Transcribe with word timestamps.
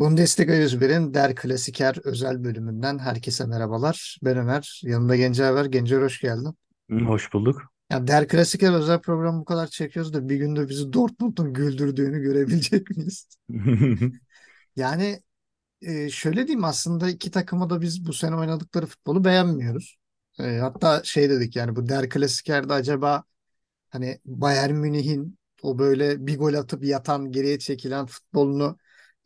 Bundesliga 0.00 0.54
101'in 0.54 1.14
Der 1.14 1.34
Klasiker 1.34 1.96
özel 2.04 2.44
bölümünden 2.44 2.98
herkese 2.98 3.46
merhabalar. 3.46 4.18
Ben 4.22 4.36
Ömer. 4.36 4.80
Yanımda 4.84 5.16
Gencer 5.16 5.50
var. 5.50 5.64
Gencer 5.64 6.02
hoş 6.02 6.20
geldin. 6.20 6.56
Hoş 7.06 7.32
bulduk. 7.32 7.62
Ya 7.90 8.06
Der 8.06 8.28
Klasiker 8.28 8.72
özel 8.72 9.00
programı 9.00 9.40
bu 9.40 9.44
kadar 9.44 9.66
çekiyoruz 9.66 10.14
da 10.14 10.28
bir 10.28 10.36
günde 10.36 10.68
bizi 10.68 10.92
Dortmund'un 10.92 11.52
güldürdüğünü 11.52 12.22
görebilecek 12.22 12.90
miyiz? 12.90 13.28
Yani 14.76 15.22
e, 15.82 16.10
şöyle 16.10 16.46
diyeyim 16.46 16.64
aslında 16.64 17.10
iki 17.10 17.30
takıma 17.30 17.70
da 17.70 17.80
biz 17.80 18.06
bu 18.06 18.12
sene 18.12 18.36
oynadıkları 18.36 18.86
futbolu 18.86 19.24
beğenmiyoruz. 19.24 19.96
E, 20.38 20.58
hatta 20.58 21.02
şey 21.04 21.30
dedik 21.30 21.56
yani 21.56 21.76
bu 21.76 21.88
Der 21.88 22.08
Klasiker'de 22.08 22.72
acaba 22.72 23.24
hani 23.90 24.20
Bayern 24.24 24.74
Münih'in 24.74 25.38
o 25.62 25.78
böyle 25.78 26.26
bir 26.26 26.38
gol 26.38 26.54
atıp 26.54 26.84
yatan 26.84 27.32
geriye 27.32 27.58
çekilen 27.58 28.06
futbolunu 28.06 28.78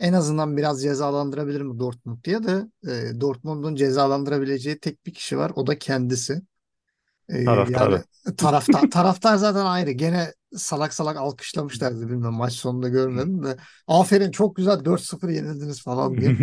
en 0.05 0.13
azından 0.13 0.57
biraz 0.57 0.83
cezalandırabilir 0.83 1.61
mi 1.61 1.79
Dortmund 1.79 2.25
diye 2.25 2.43
de 2.45 2.67
e, 2.89 3.21
Dortmund'un 3.21 3.75
cezalandırabileceği 3.75 4.79
tek 4.79 5.07
bir 5.07 5.15
kişi 5.15 5.39
var. 5.39 5.53
O 5.57 5.67
da 5.67 5.79
kendisi. 5.79 6.43
E, 7.29 7.37
yani 7.43 7.45
Taraftarı. 7.45 8.03
taraftar 8.37 8.83
taraftar 8.91 9.37
zaten 9.37 9.67
ayrı. 9.67 9.91
Gene 9.91 10.33
salak 10.57 10.95
salak 10.95 11.17
alkışlamışlardı 11.17 12.09
bilmem 12.09 12.33
maç 12.33 12.53
sonunda 12.53 12.89
görmedim 12.89 13.43
de. 13.45 13.57
Aferin 13.87 14.31
çok 14.31 14.57
güzel 14.57 14.85
4-0 14.85 15.31
yenildiniz 15.31 15.83
falan 15.83 16.17
diye 16.17 16.37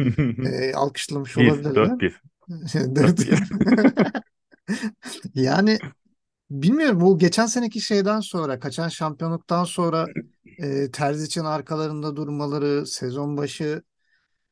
e, 0.45 0.73
alkışlamış 0.75 1.37
olabilirler. 1.37 1.75
dört 1.75 2.01
bir, 2.01 2.21
Dört- 2.49 2.95
dört 2.95 3.19
bir. 3.19 3.39
Yani 5.35 5.79
bilmiyorum 6.51 7.01
bu 7.01 7.17
geçen 7.19 7.45
seneki 7.45 7.81
şeyden 7.81 8.19
sonra 8.19 8.59
kaçan 8.59 8.89
şampiyonluktan 8.89 9.63
sonra 9.63 10.07
e, 10.61 10.91
Terzic'in 10.91 11.45
arkalarında 11.45 12.15
durmaları 12.15 12.87
sezon 12.87 13.37
başı 13.37 13.83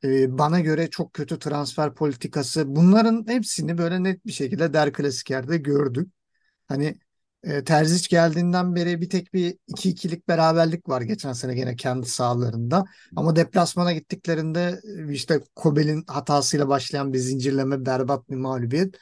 e, 0.03 0.37
bana 0.37 0.59
göre 0.59 0.89
çok 0.89 1.13
kötü 1.13 1.39
transfer 1.39 1.93
politikası 1.93 2.75
bunların 2.75 3.25
hepsini 3.27 3.77
böyle 3.77 4.03
net 4.03 4.25
bir 4.25 4.31
şekilde 4.31 4.73
Der 4.73 4.93
Klasikler'de 4.93 5.57
gördük. 5.57 6.09
Hani 6.67 6.95
e, 7.43 7.63
Terzic 7.63 8.07
geldiğinden 8.09 8.75
beri 8.75 9.01
bir 9.01 9.09
tek 9.09 9.33
bir 9.33 9.57
iki 9.67 9.89
ikilik 9.89 10.27
beraberlik 10.27 10.89
var 10.89 11.01
geçen 11.01 11.33
sene 11.33 11.55
gene 11.55 11.75
kendi 11.75 12.07
sahalarında. 12.07 12.85
Ama 13.15 13.35
deplasmana 13.35 13.93
gittiklerinde 13.93 14.81
e, 15.09 15.13
işte 15.13 15.39
Kobel'in 15.55 16.03
hatasıyla 16.07 16.67
başlayan 16.67 17.13
bir 17.13 17.19
zincirleme 17.19 17.85
berbat 17.85 18.29
bir 18.29 18.35
mağlubiyet. 18.35 18.95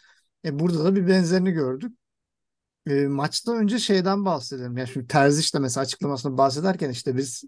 E, 0.46 0.60
burada 0.60 0.86
da 0.86 0.96
bir 0.96 1.08
benzerini 1.08 1.52
gördük. 1.52 1.97
E, 2.90 3.08
maçtan 3.08 3.58
önce 3.58 3.80
şeyden 3.80 4.26
bahsedelim. 4.26 4.78
Yani 4.78 4.88
şimdi 4.88 5.08
Terzic 5.08 5.54
de 5.54 5.60
mesela 5.60 5.82
açıklamasını 5.84 6.38
bahsederken 6.38 6.90
işte 6.90 7.18
biz 7.18 7.44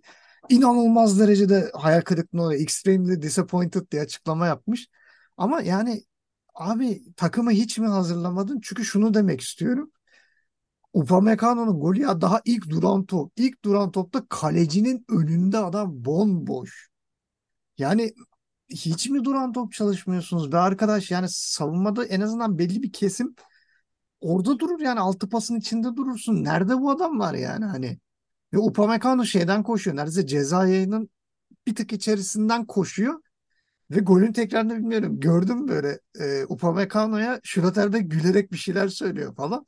inanılmaz 0.49 1.19
derecede 1.19 1.71
hayal 1.73 2.01
kırıklığına 2.01 2.43
uğradık. 2.43 2.61
Extremely 2.61 3.21
disappointed 3.21 3.91
diye 3.91 4.01
açıklama 4.01 4.47
yapmış. 4.47 4.87
Ama 5.37 5.61
yani 5.61 6.03
abi 6.55 7.13
takımı 7.15 7.51
hiç 7.51 7.77
mi 7.79 7.87
hazırlamadın? 7.87 8.59
Çünkü 8.63 8.85
şunu 8.85 9.13
demek 9.13 9.41
istiyorum. 9.41 9.91
Upamecano'nun 10.93 11.79
golü 11.79 12.01
ya 12.01 12.21
daha 12.21 12.41
ilk 12.45 12.69
duran 12.69 13.05
top. 13.05 13.31
İlk 13.35 13.65
duran 13.65 13.91
topta 13.91 14.25
kalecinin 14.29 15.05
önünde 15.09 15.57
adam 15.57 16.05
bomboş. 16.05 16.89
Yani 17.77 18.13
hiç 18.69 19.09
mi 19.09 19.23
duran 19.23 19.53
top 19.53 19.73
çalışmıyorsunuz 19.73 20.51
be 20.51 20.57
arkadaş? 20.57 21.11
Yani 21.11 21.27
savunmada 21.29 22.05
en 22.05 22.21
azından 22.21 22.59
belli 22.59 22.83
bir 22.83 22.91
kesim 22.91 23.35
orada 24.21 24.59
durur 24.59 24.79
yani 24.79 24.99
altı 24.99 25.29
pasın 25.29 25.55
içinde 25.55 25.95
durursun. 25.95 26.43
Nerede 26.43 26.81
bu 26.81 26.91
adam 26.91 27.19
var 27.19 27.33
yani 27.33 27.65
hani? 27.65 27.99
Ve 28.53 28.57
Upamecano 28.57 29.25
şeyden 29.25 29.63
koşuyor. 29.63 29.97
Neredeyse 29.97 30.27
ceza 30.27 30.67
yayının 30.67 31.09
bir 31.67 31.75
tık 31.75 31.93
içerisinden 31.93 32.65
koşuyor. 32.65 33.21
Ve 33.91 33.99
golün 33.99 34.33
tekrarını 34.33 34.77
bilmiyorum. 34.77 35.19
Gördüm 35.19 35.67
böyle 35.67 35.99
e, 36.19 36.45
Upamecano'ya 36.45 37.39
Schlotterbeck 37.43 38.11
gülerek 38.11 38.52
bir 38.52 38.58
şeyler 38.58 38.87
söylüyor 38.87 39.35
falan. 39.35 39.65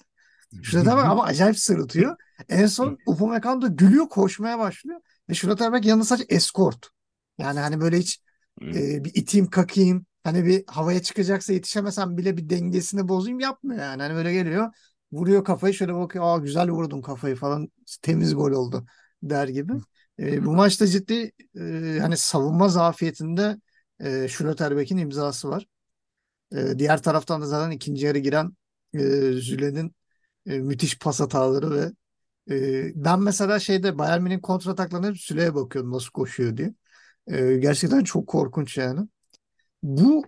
Schlotterbeck 0.62 1.06
ama 1.06 1.24
acayip 1.24 1.60
sırıtıyor. 1.60 2.16
En 2.50 2.66
son 2.66 2.98
Upamecano 3.06 3.62
da 3.62 3.68
gülüyor 3.68 4.10
koşmaya 4.10 4.60
başlıyor. 4.60 5.00
Ve 5.30 5.34
Schlotterbeck 5.34 5.86
yanında 5.86 6.06
sadece 6.06 6.26
eskort. 6.36 6.90
Yani 7.38 7.60
hani 7.60 7.82
böyle 7.82 7.98
hiç 8.00 8.22
e, 8.62 9.04
bir 9.04 9.12
iteyim 9.14 9.50
kakayım. 9.50 10.06
Hani 10.24 10.46
bir 10.46 10.64
havaya 10.68 11.02
çıkacaksa 11.02 11.54
yetişemesem 11.54 12.18
bile 12.18 12.38
bir 12.38 12.50
dengesini 12.50 13.08
bozayım 13.08 13.40
yapmıyor 13.40 13.82
yani. 13.82 14.02
Hani 14.02 14.16
böyle 14.16 14.34
geliyor 14.34 14.74
vuruyor 15.12 15.44
kafayı 15.44 15.74
şöyle 15.74 15.96
bakıyor. 15.96 16.26
Aa 16.26 16.38
güzel 16.38 16.70
vurdum 16.72 17.02
kafayı 17.02 17.36
falan 17.36 17.72
temiz 18.02 18.36
gol 18.36 18.52
oldu 18.52 18.86
der 19.24 19.48
gibi. 19.48 19.74
E, 20.20 20.46
bu 20.46 20.52
maçta 20.56 20.88
ciddi 20.88 21.32
e, 21.60 21.98
hani 22.02 22.18
savunma 22.18 22.70
zafiyetinde 22.70 23.58
e, 24.00 24.28
Schlotterbeck'in 24.28 24.98
imzası 24.98 25.50
var. 25.50 25.66
E, 26.56 26.80
diğer 26.80 27.02
taraftan 27.04 27.42
da 27.42 27.46
zaten 27.46 27.72
ikinci 27.72 28.06
yarı 28.06 28.18
giren 28.20 28.52
e, 28.94 29.00
Züle'nin 29.34 29.96
e, 30.48 30.60
müthiş 30.60 31.00
pas 31.00 31.20
hataları 31.20 31.72
ve 31.72 31.92
e, 32.56 32.92
ben 33.06 33.22
mesela 33.22 33.60
şeyde 33.60 33.98
Bayern 33.98 34.22
Münih'in 34.24 34.40
kontrataklarına 34.42 35.08
hep 35.08 35.18
Süle'ye 35.18 35.56
bakıyordum 35.56 35.92
nasıl 35.94 36.12
koşuyor 36.12 36.58
diye. 36.58 36.74
E, 37.28 37.58
gerçekten 37.58 38.04
çok 38.04 38.28
korkunç 38.28 38.78
yani. 38.78 39.02
Bu 39.84 40.24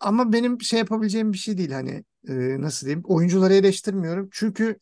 ama 0.00 0.32
benim 0.32 0.60
şey 0.62 0.78
yapabileceğim 0.78 1.32
bir 1.32 1.38
şey 1.38 1.58
değil 1.58 1.70
hani 1.72 2.04
e, 2.28 2.34
nasıl 2.60 2.86
diyeyim 2.86 3.04
oyuncuları 3.06 3.54
eleştirmiyorum. 3.54 4.28
Çünkü 4.32 4.78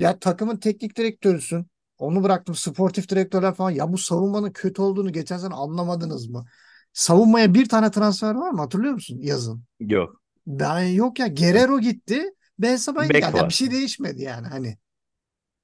ya 0.00 0.18
takımın 0.18 0.56
teknik 0.56 0.96
direktörüsün. 0.96 1.66
Onu 1.98 2.22
bıraktım 2.22 2.54
sportif 2.54 3.08
direktörler 3.08 3.54
falan. 3.54 3.70
Ya 3.70 3.92
bu 3.92 3.98
savunmanın 3.98 4.52
kötü 4.52 4.82
olduğunu 4.82 5.12
geçen 5.12 5.38
sene 5.38 5.54
anlamadınız 5.54 6.28
mı? 6.28 6.46
Savunmaya 6.92 7.54
bir 7.54 7.68
tane 7.68 7.90
transfer 7.90 8.34
var 8.34 8.50
mı 8.50 8.60
hatırlıyor 8.60 8.94
musun 8.94 9.18
yazın? 9.22 9.64
Yok. 9.80 10.22
Ben 10.46 10.80
yok 10.80 11.18
ya 11.18 11.26
Guerrero 11.26 11.80
gitti. 11.80 12.24
Ben 12.58 12.76
Sabah'ın 12.76 13.08
Bek 13.08 13.22
geldi. 13.22 13.36
Ya 13.36 13.48
bir 13.48 13.54
şey 13.54 13.70
değişmedi 13.70 14.22
yani 14.22 14.46
hani. 14.46 14.78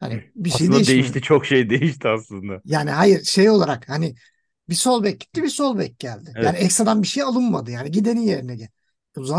Hani 0.01 0.25
bir 0.35 0.51
şey 0.51 0.55
Aslında 0.55 0.77
değişmedi. 0.77 0.99
değişti. 0.99 1.23
Çok 1.23 1.47
şey 1.47 1.71
değişti 1.71 2.09
aslında. 2.09 2.61
Yani 2.65 2.91
hayır 2.91 3.25
şey 3.25 3.51
olarak 3.51 3.89
hani 3.89 4.15
bir 4.69 4.75
sol 4.75 5.04
bek 5.04 5.21
gitti 5.21 5.43
bir 5.43 5.49
sol 5.49 5.78
bek 5.78 5.99
geldi. 5.99 6.32
Yani 6.37 6.56
Evet. 6.56 6.62
ekstradan 6.62 7.03
bir 7.03 7.06
şey 7.09 7.22
alınmadı 7.22 7.71
yani 7.71 7.91
gidenin 7.91 8.21
yerine 8.21 8.56
gel. 8.56 8.69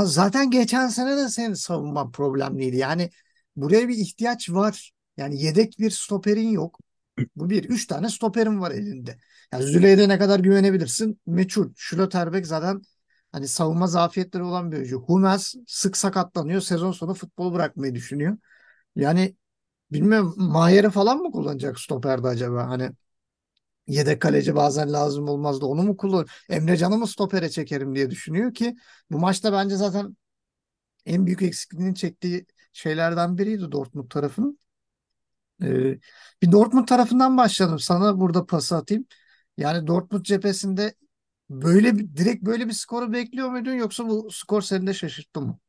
Zaten 0.04 0.52
geçen 0.52 0.88
sene 0.88 1.18
de 1.18 1.30
senin 1.30 1.54
savunma 1.54 2.12
problemliydi. 2.12 2.78
Yani 2.78 3.10
buraya 3.56 3.88
bir 3.88 3.98
ihtiyaç 3.98 4.50
var. 4.50 4.92
Yani 5.18 5.42
yedek 5.44 5.80
bir 5.80 5.92
stoperin 5.92 6.50
yok. 6.50 6.80
Bu 7.36 7.50
bir. 7.50 7.64
Üç 7.64 7.88
tane 7.88 8.10
stoperin 8.10 8.62
var 8.62 8.72
elinde. 8.72 9.18
Yani 9.54 9.64
Züleyh'e 9.64 10.10
ne 10.10 10.18
kadar 10.18 10.40
güvenebilirsin? 10.40 11.22
Meçhul. 11.26 11.74
Schlotterbeck 11.76 12.48
zaten 12.48 12.82
hani 13.32 13.48
savunma 13.48 13.88
zafiyetleri 13.88 14.44
olan 14.44 14.72
bir 14.72 14.78
oyuncu. 14.78 15.00
Hummels 15.02 15.56
sık 15.68 15.98
sakatlanıyor. 15.98 16.62
Sezon 16.62 16.92
sonu 16.92 17.14
futbol 17.14 17.54
bırakmayı 17.54 17.96
düşünüyor. 17.96 18.38
Yani 18.96 19.36
bilmiyorum 19.92 20.34
Mayer'i 20.38 20.90
falan 20.90 21.18
mı 21.18 21.32
kullanacak 21.32 21.80
stoperde 21.80 22.28
acaba? 22.28 22.68
Hani 22.70 22.92
Yedek 23.88 24.22
kaleci 24.22 24.56
bazen 24.56 24.94
lazım 24.94 25.30
olmaz 25.30 25.62
da 25.62 25.66
onu 25.66 25.84
mu 25.84 25.98
kullan? 25.98 26.26
Emre 26.50 26.78
Can'ı 26.78 26.98
mı 26.98 27.08
stopere 27.08 27.50
çekerim 27.50 27.96
diye 27.96 28.10
düşünüyor 28.10 28.54
ki 28.54 28.76
bu 29.12 29.20
maçta 29.20 29.54
bence 29.54 29.76
zaten 29.76 30.18
en 31.06 31.26
büyük 31.26 31.42
eksikliğini 31.42 31.96
çektiği 31.96 32.46
şeylerden 32.74 33.38
biriydi 33.38 33.72
Dortmund 33.72 34.10
tarafının. 34.10 34.60
Ee, 35.64 35.98
bir 36.42 36.52
Dortmund 36.52 36.88
tarafından 36.88 37.38
başlayalım. 37.38 37.80
Sana 37.80 38.20
burada 38.20 38.46
pası 38.46 38.76
atayım. 38.76 39.06
Yani 39.58 39.88
Dortmund 39.88 40.24
cephesinde 40.26 40.94
böyle 41.50 41.96
bir, 41.98 42.16
direkt 42.18 42.44
böyle 42.46 42.68
bir 42.68 42.74
skoru 42.74 43.14
bekliyor 43.14 43.50
muydun 43.50 43.74
yoksa 43.74 44.08
bu 44.10 44.30
skor 44.32 44.62
seni 44.62 44.88
de 44.88 44.94
şaşırttı 44.94 45.42
mı? 45.42 45.60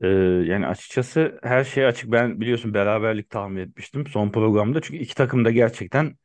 Ee, 0.00 0.06
yani 0.46 0.66
açıkçası 0.66 1.38
her 1.42 1.64
şey 1.64 1.86
açık. 1.86 2.12
Ben 2.12 2.40
biliyorsun 2.40 2.74
beraberlik 2.74 3.30
tahmin 3.30 3.60
etmiştim 3.60 4.06
son 4.06 4.30
programda. 4.30 4.80
Çünkü 4.80 5.00
iki 5.02 5.14
takım 5.14 5.44
da 5.44 5.50
gerçekten 5.50 6.16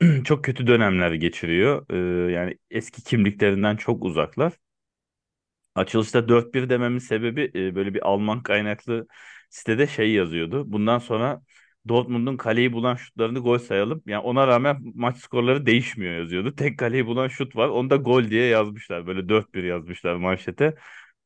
çok 0.24 0.44
kötü 0.44 0.66
dönemler 0.66 1.12
geçiriyor. 1.12 1.86
Ee, 2.28 2.32
yani 2.32 2.58
eski 2.70 3.02
kimliklerinden 3.04 3.76
çok 3.76 4.04
uzaklar. 4.04 4.52
Açılışta 5.74 6.28
4-1 6.28 6.68
dememin 6.70 6.98
sebebi 6.98 7.50
e, 7.54 7.74
böyle 7.74 7.94
bir 7.94 8.06
Alman 8.08 8.42
kaynaklı 8.42 9.06
sitede 9.50 9.86
şey 9.86 10.12
yazıyordu. 10.12 10.72
Bundan 10.72 10.98
sonra 10.98 11.42
Dortmund'un 11.88 12.36
kaleyi 12.36 12.72
bulan 12.72 12.94
şutlarını 12.96 13.38
gol 13.38 13.58
sayalım. 13.58 14.02
Yani 14.06 14.20
ona 14.22 14.46
rağmen 14.46 14.80
maç 14.94 15.16
skorları 15.18 15.66
değişmiyor 15.66 16.14
yazıyordu. 16.14 16.54
Tek 16.56 16.78
kaleyi 16.78 17.06
bulan 17.06 17.28
şut 17.28 17.56
var. 17.56 17.68
Onu 17.68 17.90
da 17.90 17.96
gol 17.96 18.24
diye 18.30 18.46
yazmışlar. 18.46 19.06
Böyle 19.06 19.28
4-1 19.28 19.64
yazmışlar 19.64 20.14
manşete. 20.14 20.74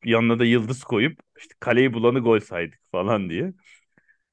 Yanına 0.04 0.38
da 0.38 0.44
yıldız 0.44 0.84
koyup 0.84 1.20
işte 1.38 1.54
kaleyi 1.60 1.92
bulanı 1.94 2.20
gol 2.20 2.40
saydık 2.40 2.80
falan 2.92 3.30
diye. 3.30 3.54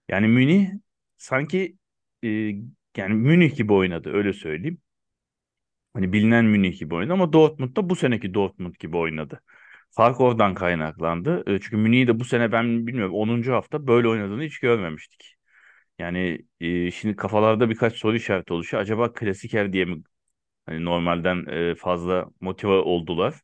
Yani 0.09 0.27
Münih 0.27 0.69
sanki 1.17 1.77
e, 2.25 2.51
yani 2.97 3.13
Münih 3.13 3.55
gibi 3.55 3.73
oynadı 3.73 4.09
öyle 4.13 4.33
söyleyeyim. 4.33 4.81
Hani 5.93 6.13
bilinen 6.13 6.45
Münih 6.45 6.79
gibi 6.79 6.95
oynadı 6.95 7.13
ama 7.13 7.33
Dortmund 7.33 7.75
da 7.75 7.89
bu 7.89 7.95
seneki 7.95 8.33
Dortmund 8.33 8.75
gibi 8.79 8.97
oynadı. 8.97 9.41
Fark 9.91 10.21
oradan 10.21 10.53
kaynaklandı. 10.55 11.43
E, 11.47 11.59
Çünkü 11.59 11.77
Münih'i 11.77 12.07
de 12.07 12.19
bu 12.19 12.25
sene 12.25 12.51
ben 12.51 12.87
bilmiyorum 12.87 13.15
onuncu 13.15 13.53
hafta 13.53 13.87
böyle 13.87 14.07
oynadığını 14.07 14.43
hiç 14.43 14.59
görmemiştik. 14.59 15.35
Yani 15.99 16.39
e, 16.61 16.91
şimdi 16.91 17.15
kafalarda 17.15 17.69
birkaç 17.69 17.93
soru 17.95 18.15
işareti 18.17 18.53
oluşuyor. 18.53 18.83
Acaba 18.83 19.13
Klasiker 19.13 19.73
diye 19.73 19.85
mi 19.85 20.03
Hani 20.67 20.85
normalden 20.85 21.45
e, 21.71 21.75
fazla 21.75 22.27
motive 22.41 22.71
oldular. 22.73 23.35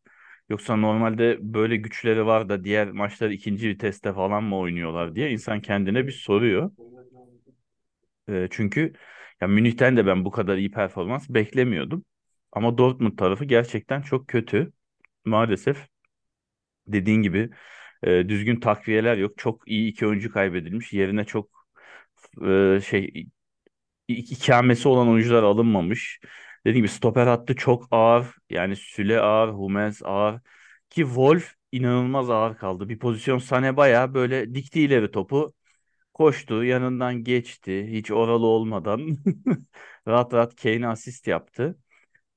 Yoksa 0.49 0.75
normalde 0.75 1.37
böyle 1.41 1.77
güçleri 1.77 2.25
var 2.25 2.49
da 2.49 2.63
diğer 2.63 2.91
maçları 2.91 3.33
ikinci 3.33 3.69
viteste 3.69 4.13
falan 4.13 4.43
mı 4.43 4.57
oynuyorlar 4.59 5.15
diye 5.15 5.31
insan 5.31 5.61
kendine 5.61 6.07
bir 6.07 6.11
soruyor. 6.11 6.71
E, 8.29 8.47
çünkü 8.51 8.93
ya 9.41 9.47
Münih'ten 9.47 9.97
de 9.97 10.05
ben 10.05 10.25
bu 10.25 10.31
kadar 10.31 10.57
iyi 10.57 10.71
performans 10.71 11.29
beklemiyordum. 11.29 12.05
Ama 12.51 12.77
Dortmund 12.77 13.17
tarafı 13.17 13.45
gerçekten 13.45 14.01
çok 14.01 14.27
kötü. 14.27 14.71
Maalesef 15.25 15.87
dediğin 16.87 17.21
gibi 17.21 17.49
e, 18.03 18.29
düzgün 18.29 18.59
takviyeler 18.59 19.17
yok. 19.17 19.37
Çok 19.37 19.67
iyi 19.67 19.91
iki 19.91 20.07
oyuncu 20.07 20.31
kaybedilmiş. 20.31 20.93
Yerine 20.93 21.25
çok 21.25 21.67
e, 22.47 22.81
şey 22.85 23.27
ikamesi 24.07 24.87
olan 24.89 25.09
oyuncular 25.09 25.43
alınmamış. 25.43 26.19
Dediğim 26.65 26.85
gibi 26.85 26.93
stoper 26.93 27.27
hattı 27.27 27.55
çok 27.55 27.87
ağır. 27.91 28.27
Yani 28.49 28.75
Süle 28.75 29.21
ağır, 29.21 29.49
Hummels 29.49 30.01
ağır. 30.05 30.41
Ki 30.89 31.01
Wolf 31.03 31.53
inanılmaz 31.71 32.29
ağır 32.29 32.57
kaldı. 32.57 32.89
Bir 32.89 32.99
pozisyon 32.99 33.39
Sané 33.39 33.77
bayağı 33.77 34.13
böyle 34.13 34.55
dikti 34.55 34.81
ileri 34.81 35.11
topu. 35.11 35.53
Koştu, 36.17 36.63
yanından 36.63 37.23
geçti. 37.23 37.87
Hiç 37.91 38.11
oralı 38.11 38.45
olmadan 38.45 39.17
rahat 40.07 40.33
rahat 40.33 40.55
Kane'e 40.55 40.87
asist 40.87 41.27
yaptı. 41.27 41.77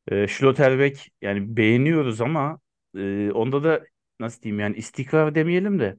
E, 0.08 0.28
Schlotterbeck 0.28 1.08
yani 1.22 1.56
beğeniyoruz 1.56 2.20
ama 2.20 2.60
e, 2.96 3.30
onda 3.32 3.64
da 3.64 3.84
nasıl 4.20 4.42
diyeyim 4.42 4.60
yani 4.60 4.76
istikrar 4.76 5.34
demeyelim 5.34 5.80
de 5.80 5.96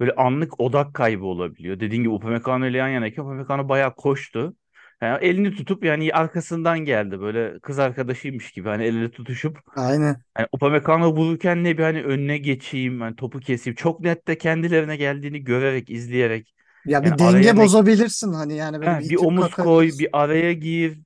böyle 0.00 0.12
anlık 0.12 0.60
odak 0.60 0.94
kaybı 0.94 1.24
olabiliyor. 1.24 1.80
Dediğin 1.80 2.02
gibi 2.02 2.12
Upamecano 2.12 2.66
ile 2.66 2.78
yan 2.78 2.88
yanayken 2.88 3.22
Upamecano 3.22 3.68
bayağı 3.68 3.94
koştu. 3.96 4.56
Yani 5.02 5.24
elini 5.24 5.54
tutup 5.56 5.84
yani 5.84 6.14
arkasından 6.14 6.78
geldi 6.78 7.20
böyle 7.20 7.60
kız 7.60 7.78
arkadaşıymış 7.78 8.52
gibi 8.52 8.68
hani 8.68 8.84
elini 8.84 9.10
tutuşup 9.10 9.58
Aynen. 9.76 10.22
yani 10.38 10.48
Upamecano 10.52 11.16
vururken 11.16 11.64
ne 11.64 11.78
bir 11.78 11.82
hani 11.82 12.02
önüne 12.02 12.38
geçeyim 12.38 13.00
hani 13.00 13.16
topu 13.16 13.40
keseyim. 13.40 13.74
Çok 13.74 14.00
net 14.00 14.28
de 14.28 14.38
kendilerine 14.38 14.96
geldiğini 14.96 15.44
görerek 15.44 15.90
izleyerek 15.90 16.54
Ya 16.84 17.00
yani 17.02 17.18
bir 17.18 17.24
araya 17.24 17.52
denge 17.52 17.56
ne 17.56 17.56
bozabilirsin 17.56 18.32
hani 18.32 18.56
yani 18.56 18.80
böyle 18.80 18.98
bir 18.98 19.00
Heh, 19.00 19.08
bir 19.08 19.16
itip 19.16 19.28
omuz 19.28 19.54
koy, 19.54 19.98
bir 19.98 20.08
araya 20.12 20.52
gir. 20.52 20.98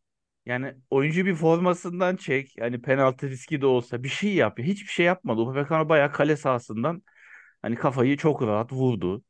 Yani 0.47 0.75
oyuncu 0.91 1.27
bir 1.27 1.35
formasından 1.35 2.17
çek. 2.17 2.57
Yani 2.59 2.83
penaltı 2.83 3.29
riski 3.31 3.61
de 3.61 3.67
olsa 3.67 4.03
bir 4.03 4.09
şey 4.09 4.35
yap. 4.35 4.59
Hiçbir 4.59 4.87
şey 4.93 5.07
yapmadı. 5.07 5.41
Upamecano 5.41 5.89
bayağı 5.89 6.13
kale 6.13 6.37
sahasından 6.37 7.03
hani 7.63 7.75
kafayı 7.77 8.17
çok 8.17 8.43
rahat 8.43 8.73
vurdu. 8.73 9.25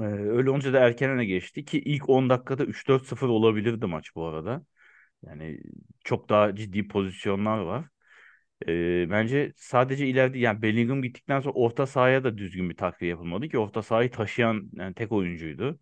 Ee, 0.00 0.02
öyle 0.04 0.50
olunca 0.50 0.72
da 0.72 0.78
erken 0.80 1.10
öne 1.10 1.24
geçti 1.24 1.64
ki 1.64 1.78
ilk 1.80 2.08
10 2.08 2.30
dakikada 2.30 2.64
3-4-0 2.64 3.28
olabilirdi 3.28 3.86
maç 3.86 4.14
bu 4.16 4.26
arada. 4.26 4.64
Yani 5.26 5.60
çok 6.04 6.28
daha 6.30 6.56
ciddi 6.56 6.88
pozisyonlar 6.88 7.58
var. 7.58 7.86
Ee, 8.68 9.06
bence 9.10 9.52
sadece 9.56 10.06
ileride 10.06 10.38
yani 10.38 10.62
Bellingham 10.62 11.02
gittikten 11.02 11.40
sonra 11.40 11.54
orta 11.54 11.86
sahaya 11.86 12.24
da 12.24 12.38
düzgün 12.38 12.70
bir 12.70 12.76
takviye 12.76 13.10
yapılmadı 13.10 13.48
ki 13.48 13.58
orta 13.58 13.82
sahayı 13.82 14.10
taşıyan 14.10 14.70
yani 14.72 14.94
tek 14.94 15.12
oyuncuydu. 15.12 15.78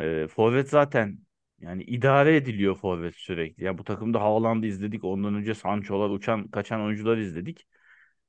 E, 0.00 0.26
forvet 0.28 0.68
zaten 0.70 1.18
yani 1.60 1.82
idare 1.84 2.36
ediliyor 2.36 2.76
forvet 2.76 3.16
sürekli. 3.16 3.64
Ya 3.64 3.78
bu 3.78 3.84
takımda 3.84 4.20
Haaland'ı 4.22 4.66
izledik. 4.66 5.04
Ondan 5.04 5.34
önce 5.34 5.54
Sancho'lar, 5.54 6.10
uçan 6.10 6.48
kaçan 6.48 6.80
oyuncular 6.82 7.18
izledik. 7.18 7.66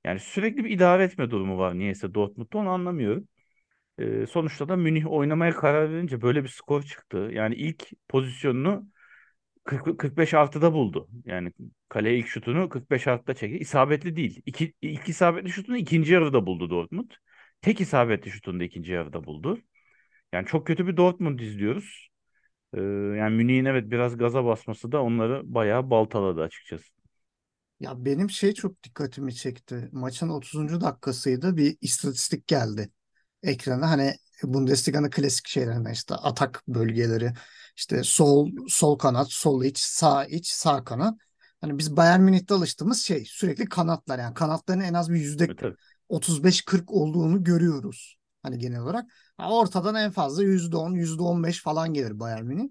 Yani 0.06 0.20
sürekli 0.20 0.66
bir 0.66 0.70
idare 0.70 1.04
etme 1.04 1.32
durumu 1.32 1.58
var 1.58 1.80
niyeyse 1.80 2.14
Dortmund'da 2.14 2.58
onu 2.58 2.70
anlamıyorum. 2.70 3.28
E, 4.00 4.26
sonuçta 4.28 4.70
da 4.70 4.76
Münih 4.76 5.12
oynamaya 5.14 5.56
karar 5.56 5.92
verince 5.94 6.22
böyle 6.22 6.44
bir 6.44 6.50
skor 6.50 6.84
çıktı. 6.84 7.18
Yani 7.34 7.56
ilk 7.56 7.90
pozisyonunu 8.10 8.90
40, 9.66 10.00
45 10.00 10.34
artıda 10.34 10.74
buldu. 10.74 11.10
Yani 11.26 11.52
kaleye 11.90 12.18
ilk 12.20 12.28
şutunu 12.28 12.70
45 12.70 13.08
artıda 13.08 13.34
çekti. 13.36 13.58
İsabetli 13.60 14.16
değil. 14.16 14.42
İki, 14.46 14.74
ilk 14.82 15.10
isabetli 15.10 15.50
şutunu 15.52 15.78
ikinci 15.78 16.14
yarıda 16.14 16.46
buldu 16.48 16.70
Dortmund. 16.70 17.12
Tek 17.62 17.82
isabetli 17.82 18.32
şutunu 18.32 18.60
da 18.60 18.64
ikinci 18.64 18.92
yarıda 18.94 19.26
buldu. 19.26 19.60
Yani 20.34 20.48
çok 20.48 20.68
kötü 20.68 20.88
bir 20.88 20.98
Dortmund 20.98 21.40
izliyoruz. 21.40 22.10
Ee, 22.74 22.82
yani 23.20 23.36
Münih'in 23.36 23.66
evet 23.66 23.92
biraz 23.92 24.18
gaza 24.18 24.46
basması 24.46 24.92
da 24.92 25.04
onları 25.04 25.42
bayağı 25.56 25.90
baltaladı 25.90 26.42
açıkçası. 26.44 26.86
Ya 27.80 28.06
benim 28.06 28.30
şey 28.30 28.54
çok 28.54 28.84
dikkatimi 28.84 29.36
çekti. 29.36 29.90
Maçın 29.92 30.30
30. 30.30 30.82
dakikasıydı 30.82 31.58
bir 31.58 31.78
istatistik 31.82 32.48
geldi 32.48 32.90
ekrana. 33.46 33.90
Hani 33.92 34.16
Bundesliga'nın 34.44 35.10
klasik 35.10 35.48
şeylerinden 35.48 35.92
işte 35.92 36.16
atak 36.16 36.64
bölgeleri 36.68 37.34
işte 37.78 38.04
sol 38.04 38.52
sol 38.68 38.98
kanat, 38.98 39.32
sol 39.32 39.64
iç, 39.64 39.80
sağ 39.80 40.26
iç, 40.26 40.48
sağ 40.48 40.84
kanat. 40.84 41.18
Hani 41.62 41.78
biz 41.78 41.98
Bayern 41.98 42.22
Münih'te 42.22 42.54
alıştığımız 42.54 43.02
şey 43.02 43.26
sürekli 43.26 43.70
kanatlar 43.70 44.20
yani 44.20 44.34
kanatların 44.34 44.80
en 44.80 44.94
az 44.94 45.10
bir 45.10 45.16
yüzde 45.20 45.44
Evet, 45.46 45.58
tabii. 45.60 45.76
35-40 46.10 46.92
olduğunu 46.92 47.44
görüyoruz. 47.44 48.18
Hani 48.44 48.58
genel 48.58 48.80
olarak. 48.80 49.06
Ortadan 49.40 49.96
en 49.96 50.12
fazla 50.12 50.44
%10, 50.44 50.94
%15 50.94 51.62
falan 51.62 51.94
gelir 51.94 52.20
Bayern 52.20 52.46
Münih. 52.46 52.70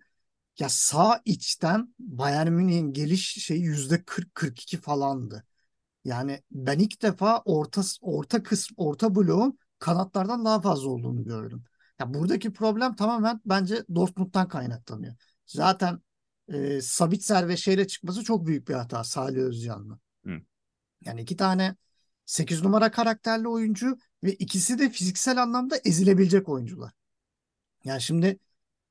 Ya 0.59 0.69
sağ 0.69 1.23
içten 1.25 1.95
Bayern 1.99 2.53
Münih'in 2.53 2.93
geliş 2.93 3.45
şeyi 3.45 3.63
yüzde 3.63 4.03
40-42 4.03 4.81
falandı. 4.81 5.45
Yani 6.05 6.43
ben 6.51 6.79
ilk 6.79 7.03
defa 7.03 7.43
orta 7.45 7.83
orta 8.01 8.43
kısım 8.43 8.75
orta 8.79 9.15
bloğun 9.15 9.59
kanatlardan 9.85 10.45
daha 10.45 10.61
fazla 10.61 10.89
olduğunu 10.89 11.25
gördüm. 11.25 11.65
Ya 12.01 12.15
buradaki 12.15 12.53
problem 12.53 12.97
tamamen 12.97 13.41
bence 13.47 13.85
Dortmund'dan 13.95 14.49
kaynaklanıyor. 14.49 15.15
Zaten 15.47 16.01
e, 16.49 16.81
Sabitzer 16.81 17.49
ve 17.49 17.57
şeyle 17.57 17.87
çıkması 17.87 18.25
çok 18.25 18.47
büyük 18.47 18.69
bir 18.69 18.75
hata 18.75 19.05
Salih 19.05 19.41
Özcan'la. 19.41 19.99
Yani 21.05 21.21
iki 21.21 21.37
tane 21.37 21.77
8 22.27 22.63
numara 22.63 22.91
karakterli 22.91 23.49
oyuncu 23.49 23.99
ve 24.25 24.33
ikisi 24.33 24.79
de 24.79 24.91
fiziksel 24.91 25.43
anlamda 25.43 25.77
ezilebilecek 25.85 26.49
oyuncular. 26.49 26.93
Yani 27.85 28.01
şimdi 28.01 28.39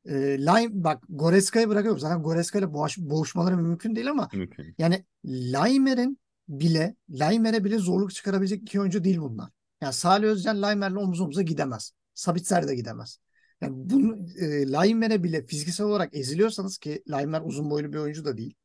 e, 0.06 0.14
Lime 0.38 0.84
bak 0.84 1.04
Goreska'yı 1.10 1.70
bırakıyorum. 1.70 2.00
Zaten 2.00 2.24
Goreska 2.24 2.60
ile 2.60 2.74
boğuş, 2.74 2.98
boğuşmaları 2.98 3.58
mümkün 3.58 3.96
değil 3.96 4.10
ama 4.10 4.30
mümkün. 4.34 4.76
yani 4.78 5.06
Laimer'in 5.26 6.20
bile 6.48 6.96
Laimer'e 7.10 7.64
bile 7.64 7.78
zorluk 7.78 8.14
çıkarabilecek 8.14 8.62
iki 8.62 8.82
oyuncu 8.82 9.04
değil 9.04 9.18
bunlar. 9.18 9.50
Yani 9.84 9.94
Salih 9.94 10.28
Özcan 10.28 10.62
Laimer'le 10.62 10.96
omuz 10.96 11.22
omuza 11.22 11.42
gidemez. 11.42 11.92
Sabitzer 12.14 12.68
de 12.68 12.76
gidemez. 12.76 13.20
Yani 13.62 13.72
bunu 13.76 14.28
e, 14.40 14.72
Laimer'e 14.72 15.24
bile 15.24 15.46
fiziksel 15.46 15.86
olarak 15.86 16.16
eziliyorsanız 16.16 16.78
ki 16.78 17.04
Laimer 17.08 17.42
uzun 17.42 17.70
boylu 17.70 17.94
bir 17.94 17.98
oyuncu 17.98 18.26
da 18.26 18.38
değil. 18.38 18.56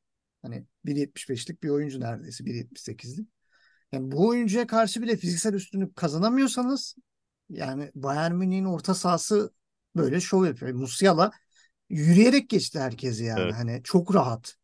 Hani 0.42 0.66
1.75'lik 0.84 1.62
bir 1.62 1.68
oyuncu 1.68 2.00
neredeyse 2.00 2.44
1.78'lik. 2.44 3.28
Yani 3.92 4.10
bu 4.12 4.28
oyuncuya 4.28 4.66
karşı 4.66 5.02
bile 5.02 5.16
fiziksel 5.16 5.54
üstünlük 5.54 5.96
kazanamıyorsanız 5.96 6.96
yani 7.50 7.90
Bayern 7.94 8.34
Münih'in 8.34 8.64
orta 8.64 8.94
sahası 8.94 9.52
böyle 9.96 10.20
şov 10.20 10.46
yapıyor. 10.46 10.72
Musiala 10.72 11.30
yürüyerek 11.88 12.50
geçti 12.50 12.80
herkesi 12.80 13.24
yani. 13.24 13.40
Evet. 13.40 13.54
Hani 13.54 13.80
çok 13.84 14.14
rahat. 14.14 14.54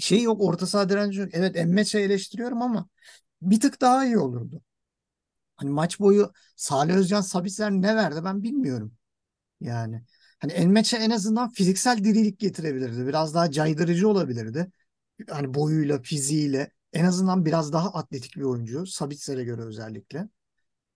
Şey 0.00 0.22
yok 0.22 0.42
orta 0.42 0.66
saha 0.66 0.88
direnci 0.88 1.20
yok. 1.20 1.28
Evet 1.32 1.56
Emmeç'i 1.56 1.98
eleştiriyorum 1.98 2.62
ama 2.62 2.88
bir 3.42 3.60
tık 3.60 3.80
daha 3.80 4.06
iyi 4.06 4.18
olurdu. 4.18 4.62
Hani 5.56 5.70
maç 5.70 6.00
boyu 6.00 6.32
Salih 6.56 6.94
Özcan 6.94 7.20
Sabitzer 7.20 7.70
ne 7.70 7.96
verdi 7.96 8.24
ben 8.24 8.42
bilmiyorum. 8.42 8.92
Yani 9.60 10.02
hani 10.40 10.52
Emmeç'e 10.52 10.96
en 10.96 11.10
azından 11.10 11.50
fiziksel 11.50 12.04
dirilik 12.04 12.40
getirebilirdi. 12.40 13.06
Biraz 13.06 13.34
daha 13.34 13.50
caydırıcı 13.50 14.08
olabilirdi. 14.08 14.70
Hani 15.30 15.54
boyuyla, 15.54 16.02
fiziğiyle 16.02 16.72
en 16.92 17.04
azından 17.04 17.44
biraz 17.46 17.72
daha 17.72 17.90
atletik 17.90 18.36
bir 18.36 18.42
oyuncu. 18.42 18.86
Sabitzer'e 18.86 19.44
göre 19.44 19.62
özellikle. 19.62 20.28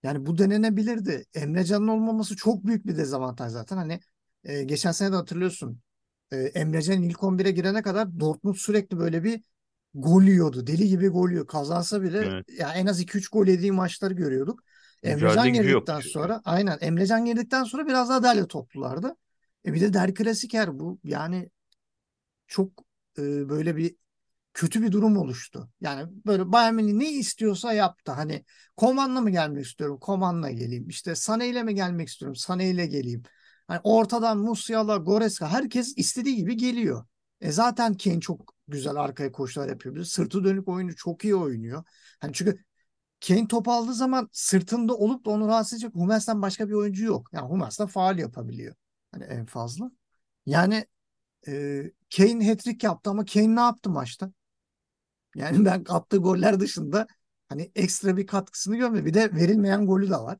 Yani 0.03 0.25
bu 0.25 0.37
denenebilirdi. 0.37 1.25
Emre 1.33 1.63
Can'ın 1.65 1.87
olmaması 1.87 2.35
çok 2.35 2.65
büyük 2.65 2.87
bir 2.87 2.97
dezavantaj 2.97 3.51
zaten. 3.51 3.77
Hani 3.77 3.99
e, 4.43 4.63
geçen 4.63 4.91
sene 4.91 5.11
de 5.11 5.15
hatırlıyorsun. 5.15 5.81
E, 6.31 6.37
Emre 6.37 6.81
Can 6.81 7.01
ilk 7.03 7.23
11'e 7.23 7.51
girene 7.51 7.81
kadar 7.81 8.19
Dortmund 8.19 8.55
sürekli 8.55 8.99
böyle 8.99 9.23
bir 9.23 9.43
gol 9.93 10.23
yiyordu. 10.23 10.67
Deli 10.67 10.87
gibi 10.87 11.07
gol 11.07 11.29
yiyor. 11.29 11.47
Kazansa 11.47 12.01
bile 12.01 12.17
Evet. 12.17 12.45
ya 12.59 12.73
en 12.73 12.85
az 12.85 13.01
2-3 13.01 13.29
gol 13.29 13.47
yediği 13.47 13.71
maçları 13.71 14.13
görüyorduk. 14.13 14.59
Emrecan 15.03 15.53
girdikten 15.53 15.99
sonra 15.99 16.41
aynen 16.45 16.77
Emrecan 16.81 17.25
girdikten 17.25 17.63
sonra 17.63 17.87
biraz 17.87 18.09
daha 18.09 18.23
derli 18.23 18.47
toplulardı. 18.47 19.15
E 19.65 19.73
bir 19.73 19.81
de 19.81 19.93
Der 19.93 20.13
Klasiker 20.13 20.79
bu 20.79 20.99
yani 21.03 21.49
çok 22.47 22.71
e, 23.17 23.49
böyle 23.49 23.75
bir 23.75 23.95
kötü 24.53 24.81
bir 24.81 24.91
durum 24.91 25.17
oluştu. 25.17 25.69
Yani 25.81 26.11
böyle 26.25 26.51
Bayern 26.51 26.75
Münih 26.75 26.93
ne 26.93 27.11
istiyorsa 27.11 27.73
yaptı. 27.73 28.11
Hani 28.11 28.45
Koman'la 28.77 29.21
mı 29.21 29.29
gelmek 29.29 29.65
istiyorum? 29.65 29.97
Koman'la 30.01 30.51
geleyim. 30.51 30.89
İşte 30.89 31.11
Sané 31.11 31.45
ile 31.45 31.63
mi 31.63 31.75
gelmek 31.75 32.07
istiyorum? 32.07 32.35
Sané 32.35 32.71
ile 32.71 32.85
geleyim. 32.85 33.23
Hani 33.67 33.79
ortadan 33.83 34.37
Musiala, 34.37 34.97
Goreska 34.97 35.49
herkes 35.49 35.93
istediği 35.97 36.35
gibi 36.35 36.57
geliyor. 36.57 37.05
E 37.41 37.51
zaten 37.51 37.93
Kane 37.93 38.19
çok 38.19 38.53
güzel 38.71 38.95
arkaya 38.95 39.31
koşular 39.31 39.69
yapıyor. 39.69 40.03
Sırtı 40.03 40.43
dönük 40.43 40.67
oyunu 40.67 40.95
çok 40.95 41.23
iyi 41.23 41.35
oynuyor. 41.35 41.83
Hani 42.19 42.33
çünkü 42.33 42.63
Kane 43.27 43.47
top 43.47 43.67
aldığı 43.67 43.93
zaman 43.93 44.29
sırtında 44.31 44.95
olup 44.95 45.25
da 45.25 45.29
onu 45.29 45.47
rahatsız 45.47 45.73
edecek 45.73 45.95
Hummels'ten 45.95 46.41
başka 46.41 46.67
bir 46.67 46.73
oyuncu 46.73 47.05
yok. 47.05 47.29
Yani 47.33 47.47
Hummels 47.47 47.79
de 47.79 47.87
faal 47.87 48.19
yapabiliyor. 48.19 48.75
Hani 49.11 49.23
en 49.23 49.45
fazla. 49.45 49.91
Yani 50.45 50.85
e, 51.47 51.83
Kane 52.17 52.47
hat-trick 52.47 52.85
yaptı 52.85 53.09
ama 53.09 53.25
Kane 53.25 53.55
ne 53.55 53.59
yaptı 53.59 53.89
maçta? 53.89 54.31
Yani 55.35 55.65
ben 55.65 55.85
attığı 55.89 56.17
goller 56.17 56.59
dışında 56.59 57.07
hani 57.49 57.71
ekstra 57.75 58.17
bir 58.17 58.27
katkısını 58.27 58.75
görmedim. 58.75 59.05
Bir 59.05 59.13
de 59.13 59.35
verilmeyen 59.35 59.85
golü 59.85 60.09
de 60.09 60.17
var. 60.17 60.37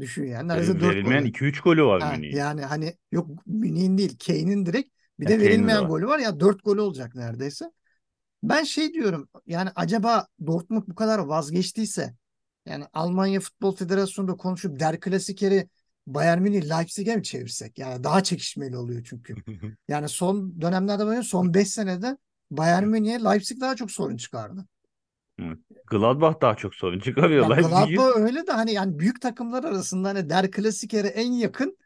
Düşün 0.00 0.26
yani. 0.26 0.48
Neredeyse 0.48 0.80
4 0.80 0.94
Verilmeyen 0.94 1.22
golü. 1.22 1.30
2-3 1.30 1.60
golü 1.60 1.84
var 1.84 2.16
Münih'in. 2.16 2.36
yani 2.36 2.62
hani 2.62 2.94
yok 3.12 3.46
Münih'in 3.46 3.98
değil 3.98 4.18
Kane'in 4.26 4.66
direkt 4.66 4.93
bir 5.20 5.28
Yani 5.28 5.40
de 5.40 5.44
verilmeyen 5.44 5.86
golü 5.86 6.06
var 6.06 6.18
ya 6.18 6.40
4 6.40 6.64
golü 6.64 6.80
olacak 6.80 7.14
neredeyse. 7.14 7.70
Ben 8.42 8.64
şey 8.64 8.92
diyorum 8.94 9.28
yani 9.46 9.70
acaba 9.74 10.26
Dortmund 10.46 10.82
bu 10.88 10.94
kadar 10.94 11.18
vazgeçtiyse 11.18 12.14
yani 12.66 12.84
Almanya 12.92 13.40
Futbol 13.40 13.76
Federasyonu'nda 13.76 14.36
konuşup 14.36 14.80
Der 14.80 15.00
Klasikeri 15.00 15.68
Bayern 16.06 16.42
Münih 16.42 16.70
Leipzig'e 16.70 17.16
mi 17.16 17.22
çevirsek? 17.22 17.78
Yani 17.78 18.04
daha 18.04 18.22
çekişmeli 18.22 18.76
oluyor 18.76 19.02
çünkü. 19.04 19.34
Yani 19.88 20.08
son 20.08 20.60
dönemlerde 20.60 21.06
böyle 21.06 21.22
son 21.22 21.54
5 21.54 21.68
senede 21.68 22.16
Bayern 22.50 22.84
Münih'e 22.86 23.24
Leipzig 23.24 23.60
daha 23.60 23.76
çok 23.76 23.90
sorun 23.90 24.16
çıkardı. 24.16 24.66
Evet. 25.38 25.58
Gladbach 25.86 26.40
daha 26.42 26.54
çok 26.54 26.74
sorun 26.74 26.98
çıkarıyor 26.98 27.42
Ya 27.42 27.54
Leipzig'in. 27.54 27.96
Gladbach 27.96 28.16
öyle 28.16 28.46
de 28.46 28.52
hani 28.52 28.72
yani 28.72 28.98
büyük 28.98 29.20
takımlar 29.20 29.64
arasında 29.64 30.08
hani 30.08 30.30
Der 30.30 30.50
Klasikere 30.50 31.08
en 31.08 31.32
yakın 31.32 31.76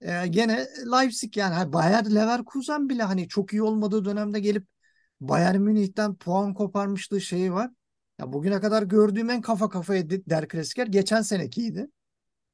e, 0.00 0.26
gene 0.26 0.66
Leipzig 0.92 1.36
yani 1.36 1.54
hani 1.54 1.72
Bayer 1.72 2.14
Leverkusen 2.14 2.88
bile 2.88 3.02
hani 3.02 3.28
çok 3.28 3.52
iyi 3.52 3.62
olmadığı 3.62 4.04
dönemde 4.04 4.40
gelip 4.40 4.66
Bayern 5.20 5.60
Münih'ten 5.60 6.14
puan 6.14 6.54
koparmışlığı 6.54 7.20
şeyi 7.20 7.52
var. 7.52 7.70
Ya 8.20 8.32
bugüne 8.32 8.60
kadar 8.60 8.82
gördüğüm 8.82 9.30
en 9.30 9.40
kafa 9.40 9.68
kafaya 9.68 10.10
de- 10.10 10.26
Der 10.26 10.48
Klassiker 10.48 10.86
geçen 10.86 11.22
senekiydi. 11.22 11.88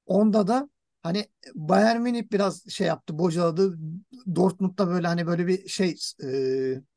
Onda 0.06 0.47
da 0.47 0.68
hani 1.02 1.26
Bayern 1.54 2.00
Münih 2.00 2.32
biraz 2.32 2.68
şey 2.70 2.87
yaptı, 2.87 3.18
bocaladı. 3.18 3.78
Dortmund'da 4.37 4.88
böyle 4.88 5.06
hani 5.06 5.26
böyle 5.26 5.47
bir 5.47 5.68
şey 5.68 5.97
e, 6.23 6.28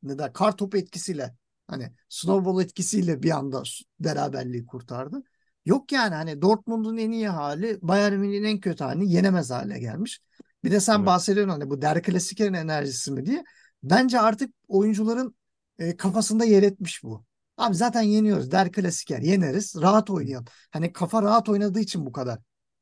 ne 0.02 0.18
der 0.18 0.32
kar 0.32 0.56
topu 0.56 0.76
etkisiyle 0.76 1.34
hani 1.66 1.92
snowball 2.08 2.62
etkisiyle 2.62 3.22
bir 3.22 3.30
anda 3.30 3.62
beraberliği 4.00 4.66
kurtardı. 4.66 5.22
Yok 5.66 5.92
yani 5.92 6.14
hani 6.14 6.42
Dortmund'un 6.42 6.96
en 6.96 7.10
iyi 7.10 7.28
hali 7.28 7.78
Bayern 7.82 8.14
Münih'in 8.14 8.44
en 8.44 8.60
kötü 8.60 8.84
halini 8.84 9.12
yenemez 9.12 9.50
hale 9.50 9.78
gelmiş. 9.78 10.20
Bir 10.64 10.70
de 10.70 10.80
sen 10.80 10.96
Evet. 10.96 11.06
bahsediyorsun 11.06 11.50
hani 11.50 11.70
bu 11.70 11.82
Der 11.82 12.02
Klassiker'in 12.02 12.52
enerjisi 12.54 13.12
mi 13.12 13.26
diye. 13.26 13.44
Bence 13.82 14.20
artık 14.20 14.54
oyuncuların 14.68 15.36
e, 15.78 15.96
kafasında 15.96 16.44
yer 16.44 16.62
etmiş 16.62 17.02
bu. 17.02 17.24
Abi 17.56 17.74
zaten 17.74 18.02
yeniyoruz. 18.02 18.50
Der 18.50 18.72
Klassiker 18.72 19.18
yeneriz. 19.20 19.76
Rahat 19.82 20.10
oynayalım. 20.10 20.46
Hani 20.70 20.92
kafa 20.92 21.22
rahat 21.22 21.48
oynadığı 21.48 21.80
için 21.80 22.06
bu 22.06 22.12
kadar 22.12 22.38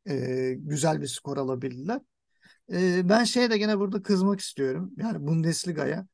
e, 0.08 0.54
güzel 0.58 1.00
bir 1.00 1.06
skor 1.06 1.36
alabildiler. 1.36 2.00
E, 2.72 3.08
ben 3.08 3.24
şeye 3.24 3.50
de 3.50 3.58
gene 3.58 3.78
burada 3.78 4.02
kızmak 4.02 4.40
istiyorum. 4.40 4.92
Yani 4.98 5.26
Bundesliga'ya. 5.26 6.06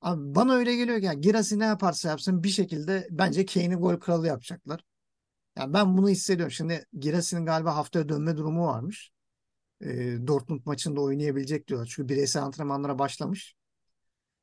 Abi 0.00 0.34
bana 0.34 0.54
öyle 0.54 0.76
geliyor 0.76 1.00
ki 1.00 1.06
yani 1.06 1.20
Girassi 1.20 1.58
ne 1.58 1.64
yaparsa 1.64 2.08
yapsın 2.08 2.42
bir 2.42 2.48
şekilde 2.48 3.08
bence 3.10 3.46
Kane'i 3.46 3.74
gol 3.74 3.96
kralı 4.00 4.26
yapacaklar. 4.26 4.84
Yani 5.58 5.74
ben 5.74 5.96
bunu 5.96 6.08
hissediyorum. 6.08 6.52
Şimdi 6.52 6.84
Girassi'nin 6.98 7.46
galiba 7.46 7.76
haftaya 7.76 8.08
dönme 8.08 8.36
durumu 8.36 8.66
varmış. 8.66 9.10
E, 9.80 10.18
Dortmund 10.26 10.60
maçında 10.64 11.00
oynayabilecek 11.00 11.68
diyorlar. 11.68 11.92
Çünkü 11.94 12.08
bireysel 12.08 12.42
antrenmanlara 12.42 12.98
başlamış. 12.98 13.54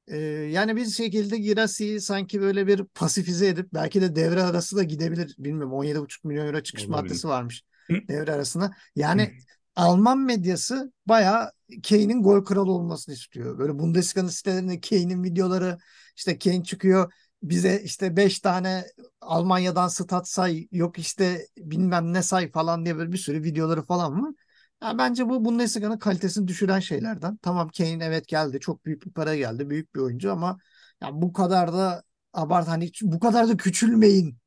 Ee, 0.07 0.17
yani 0.51 0.75
bir 0.75 0.85
şekilde 0.85 1.37
Girasi'yi 1.37 2.01
sanki 2.01 2.41
böyle 2.41 2.67
bir 2.67 2.83
pasifize 2.83 3.47
edip 3.47 3.73
belki 3.73 4.01
de 4.01 4.15
devre 4.15 4.43
arası 4.43 4.75
da 4.75 4.83
gidebilir. 4.83 5.35
Bilmiyorum 5.37 5.73
17,5 5.73 6.27
milyon 6.27 6.47
euro 6.47 6.63
çıkış 6.63 6.85
Olabilir. 6.85 7.01
maddesi 7.01 7.27
varmış 7.27 7.63
devre 7.89 8.31
arasına. 8.31 8.71
Yani 8.95 9.31
Alman 9.75 10.19
medyası 10.19 10.93
bayağı 11.05 11.51
Kane'in 11.89 12.23
gol 12.23 12.45
kralı 12.45 12.71
olmasını 12.71 13.15
istiyor. 13.15 13.57
Böyle 13.57 13.79
Bundesliga'nın 13.79 14.29
sitelerinde 14.29 14.81
Kane'in 14.81 15.23
videoları 15.23 15.77
işte 16.15 16.39
Kane 16.39 16.63
çıkıyor 16.63 17.13
bize 17.43 17.81
işte 17.83 18.17
5 18.17 18.39
tane 18.39 18.85
Almanya'dan 19.21 19.87
stat 19.87 20.29
say 20.29 20.67
yok 20.71 20.99
işte 20.99 21.47
bilmem 21.57 22.13
ne 22.13 22.23
say 22.23 22.51
falan 22.51 22.85
diye 22.85 22.97
böyle 22.97 23.11
bir 23.11 23.17
sürü 23.17 23.43
videoları 23.43 23.85
falan 23.85 24.23
var. 24.23 24.33
Ya 24.81 24.97
bence 24.97 25.29
bu 25.29 25.45
Bundesliga'nın 25.45 25.97
kalitesini 25.97 26.47
düşüren 26.47 26.79
şeylerden. 26.79 27.37
Tamam 27.41 27.69
Kane 27.77 28.05
evet 28.05 28.27
geldi. 28.27 28.59
Çok 28.59 28.85
büyük 28.85 29.05
bir 29.05 29.11
para 29.11 29.35
geldi. 29.35 29.69
Büyük 29.69 29.95
bir 29.95 29.99
oyuncu 29.99 30.31
ama 30.31 30.57
ya 31.01 31.09
bu 31.21 31.33
kadar 31.33 31.73
da 31.73 32.03
abart 32.33 32.67
hani 32.67 32.91
bu 33.01 33.19
kadar 33.19 33.47
da 33.49 33.57
küçülmeyin 33.57 34.37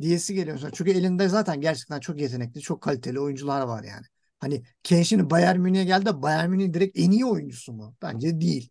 diyesi 0.00 0.34
geliyor. 0.34 0.60
Çünkü 0.74 0.90
elinde 0.92 1.28
zaten 1.28 1.60
gerçekten 1.60 2.00
çok 2.00 2.20
yetenekli, 2.20 2.60
çok 2.60 2.82
kaliteli 2.82 3.20
oyuncular 3.20 3.62
var 3.62 3.84
yani. 3.84 4.06
Hani 4.40 4.62
Kane 4.88 5.04
şimdi 5.04 5.30
Bayern 5.30 5.60
Münih'e 5.60 5.84
geldi 5.84 6.06
de 6.06 6.22
Bayern 6.22 6.50
Münih'in 6.50 6.74
direkt 6.74 6.98
en 6.98 7.10
iyi 7.10 7.26
oyuncusu 7.26 7.72
mu? 7.72 7.96
Bence 8.02 8.40
değil. 8.40 8.70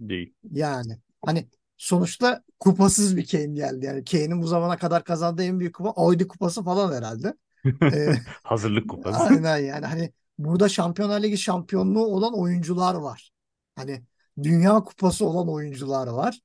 Değil. 0.00 0.34
Yani 0.52 0.98
hani 1.24 1.48
sonuçta 1.76 2.42
kupasız 2.60 3.16
bir 3.16 3.26
Kane 3.26 3.46
geldi. 3.54 3.86
Yani 3.86 4.04
Kane'in 4.04 4.42
bu 4.42 4.46
zamana 4.46 4.76
kadar 4.76 5.04
kazandığı 5.04 5.42
en 5.44 5.60
büyük 5.60 5.74
kupa 5.74 5.90
Audi 5.90 6.28
kupası 6.28 6.64
falan 6.64 6.92
herhalde. 6.92 7.34
Ee, 7.92 8.14
Hazırlık 8.42 8.90
kupası. 8.90 9.18
Aynen 9.24 9.56
yani 9.58 9.86
hani 9.86 10.12
burada 10.44 10.68
Şampiyonlar 10.68 11.22
Ligi 11.22 11.38
şampiyonluğu 11.38 12.04
olan 12.06 12.34
oyuncular 12.40 12.94
var. 12.94 13.30
Hani 13.76 14.02
Dünya 14.42 14.80
Kupası 14.84 15.26
olan 15.26 15.48
oyuncular 15.48 16.06
var. 16.06 16.40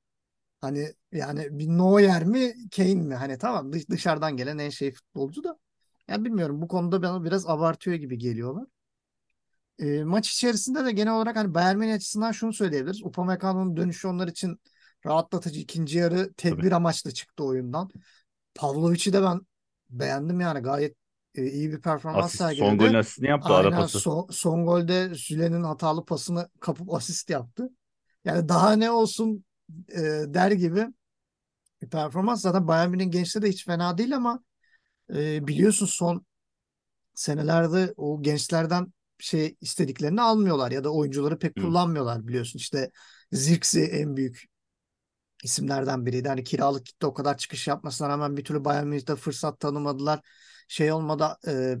Hani 0.60 0.94
yani 1.12 1.48
bir 1.58 1.68
Neuer 1.68 2.24
mi 2.24 2.54
Kane 2.76 2.94
mi? 2.94 3.14
Hani 3.14 3.38
tamam 3.38 3.72
dış- 3.72 3.90
dışarıdan 3.90 4.36
gelen 4.36 4.58
en 4.58 4.70
şey 4.70 4.92
futbolcu 4.92 5.44
da. 5.44 5.58
Ya 6.08 6.24
bilmiyorum 6.24 6.62
bu 6.62 6.68
konuda 6.68 7.02
bana 7.02 7.24
biraz 7.24 7.46
abartıyor 7.48 7.96
gibi 7.96 8.18
geliyorlar. 8.18 8.66
E, 9.78 10.04
maç 10.04 10.30
içerisinde 10.30 10.84
de 10.84 10.92
genel 10.92 11.12
olarak 11.14 11.36
hani 11.36 11.54
Bayern 11.54 11.76
Münih 11.78 11.94
açısından 11.94 12.32
şunu 12.32 12.52
söyleyebiliriz. 12.52 13.02
Upamecano'nun 13.02 13.76
dönüşü 13.76 14.08
onlar 14.08 14.28
için 14.28 14.60
rahatlatıcı 15.06 15.60
ikinci 15.60 15.98
yarı 15.98 16.32
tedbir 16.32 16.72
amaçlı 16.72 17.10
çıktı 17.14 17.44
oyundan. 17.44 17.90
Pavlovic'i 18.54 19.12
de 19.12 19.22
ben 19.22 19.40
beğendim 19.90 20.40
yani 20.40 20.60
gayet 20.60 20.96
e, 21.34 21.46
iyi 21.50 21.70
bir 21.72 21.80
performans 21.80 22.26
Asist, 22.26 22.36
son 22.58 22.68
sergiledi. 22.68 22.78
golün 22.78 22.94
asistini 22.94 23.28
yaptı 23.28 23.54
ara 23.54 23.70
Aynen 23.70 23.76
pası. 23.76 23.98
son, 23.98 24.26
son 24.30 24.66
golde 24.66 25.14
Süle'nin 25.14 25.62
hatalı 25.62 26.04
pasını 26.04 26.48
kapıp 26.60 26.94
asist 26.94 27.30
yaptı. 27.30 27.70
Yani 28.24 28.48
daha 28.48 28.72
ne 28.72 28.90
olsun 28.90 29.44
e, 29.88 30.00
der 30.26 30.50
gibi 30.50 30.86
bir 31.82 31.88
performans. 31.90 32.40
Zaten 32.42 32.68
Bayern 32.68 32.90
Münih'in 32.90 33.10
gençleri 33.10 33.44
de 33.44 33.48
hiç 33.48 33.64
fena 33.66 33.98
değil 33.98 34.16
ama 34.16 34.44
e, 35.14 35.46
biliyorsun 35.48 35.86
son 35.86 36.26
senelerde 37.14 37.94
o 37.96 38.22
gençlerden 38.22 38.92
şey 39.18 39.56
istediklerini 39.60 40.22
almıyorlar 40.22 40.70
ya 40.70 40.84
da 40.84 40.92
oyuncuları 40.94 41.38
pek 41.38 41.56
Hı. 41.56 41.62
kullanmıyorlar 41.62 42.26
biliyorsun. 42.28 42.58
İşte 42.58 42.90
Zirkzee 43.32 43.84
en 43.84 44.16
büyük 44.16 44.44
isimlerden 45.44 46.06
biriydi. 46.06 46.28
Hani 46.28 46.44
kiralık 46.44 46.86
gitti 46.86 47.06
o 47.06 47.14
kadar 47.14 47.36
çıkış 47.38 47.68
yapmasına 47.68 48.08
rağmen 48.08 48.36
bir 48.36 48.44
türlü 48.44 48.64
Bayern 48.64 48.86
Münih'te 48.86 49.16
fırsat 49.16 49.60
tanımadılar. 49.60 50.20
Şey 50.68 50.92
olmadı 50.92 51.38
e, 51.48 51.74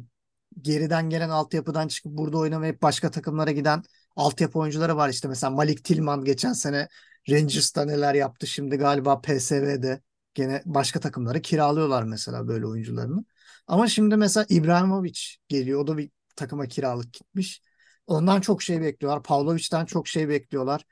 geriden 0.62 1.10
gelen 1.10 1.28
altyapıdan 1.28 1.88
çıkıp 1.88 2.12
burada 2.12 2.38
oynamayıp 2.38 2.82
başka 2.82 3.10
takımlara 3.10 3.50
giden 3.52 3.82
altyapı 4.16 4.58
oyuncuları 4.58 4.96
var. 4.96 5.08
İşte 5.08 5.28
mesela 5.28 5.50
Malik 5.50 5.84
Tillman 5.84 6.24
geçen 6.24 6.52
sene 6.52 6.88
Rangers'ta 7.30 7.84
neler 7.84 8.14
yaptı. 8.14 8.46
Şimdi 8.46 8.76
galiba 8.76 9.20
PSV'de 9.20 10.00
gene 10.34 10.62
başka 10.66 11.00
takımları 11.00 11.42
kiralıyorlar 11.42 12.02
mesela 12.02 12.48
böyle 12.48 12.66
oyuncularını. 12.66 13.24
Ama 13.66 13.88
şimdi 13.88 14.16
mesela 14.16 14.46
İbrahimovic 14.48 15.20
geliyor. 15.48 15.80
O 15.80 15.86
da 15.86 15.98
bir 15.98 16.10
takıma 16.36 16.66
kiralık 16.66 17.12
gitmiş. 17.12 17.62
Ondan 18.06 18.40
çok 18.40 18.62
şey 18.62 18.80
bekliyorlar. 18.80 19.22
Pavlovic'den 19.22 19.84
çok 19.86 20.08
şey 20.08 20.28
bekliyorlar. 20.28 20.84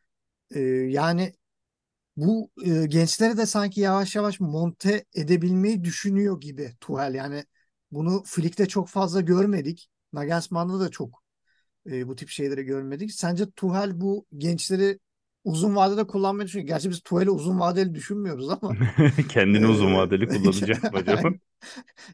Ee, 0.55 0.61
yani 0.61 1.35
bu 2.17 2.51
e, 2.67 2.87
gençleri 2.87 3.37
de 3.37 3.47
sanki 3.47 3.81
yavaş 3.81 4.17
yavaş 4.17 4.41
monte 4.41 5.05
edebilmeyi 5.15 5.85
düşünüyor 5.85 6.41
gibi 6.41 6.77
Tuchel. 6.81 7.15
Yani 7.15 7.45
bunu 7.93 8.23
Flick'te 8.27 8.67
çok 8.69 8.89
fazla 8.89 9.21
görmedik. 9.21 9.91
Nagelsmann'da 10.13 10.81
da 10.81 10.91
çok 10.91 11.23
e, 11.91 12.09
bu 12.09 12.17
tip 12.17 12.29
şeyleri 12.29 12.63
görmedik. 12.65 13.13
Sence 13.13 13.51
Tuchel 13.51 14.01
bu 14.01 14.27
gençleri 14.39 14.99
uzun 15.45 15.77
vadede 15.77 16.07
kullanmayı 16.07 16.47
düşünüyor. 16.49 16.69
Gerçi 16.69 16.91
biz 16.91 17.01
Tuchel'i 17.01 17.31
uzun 17.31 17.61
vadeli 17.61 17.95
düşünmüyoruz 17.95 18.51
ama 18.51 18.79
Kendini 19.29 19.67
uzun 19.67 19.95
e, 19.95 19.95
vadeli 19.95 20.29
kullanacak 20.29 20.93
mı 20.93 20.99
acaba? 20.99 21.35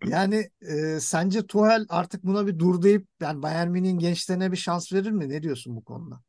yani 0.05 0.51
e, 0.63 1.01
sence 1.01 1.47
Tuchel 1.47 1.87
artık 1.89 2.25
buna 2.25 2.47
bir 2.47 2.59
dur 2.59 2.83
deyip 2.83 3.07
yani 3.21 3.43
Bayern 3.43 3.71
Münih'in 3.71 3.99
gençlerine 3.99 4.53
bir 4.53 4.57
şans 4.57 4.93
verir 4.93 5.11
mi? 5.11 5.29
Ne 5.29 5.43
diyorsun 5.43 5.77
bu 5.77 5.85
konuda? 5.85 6.23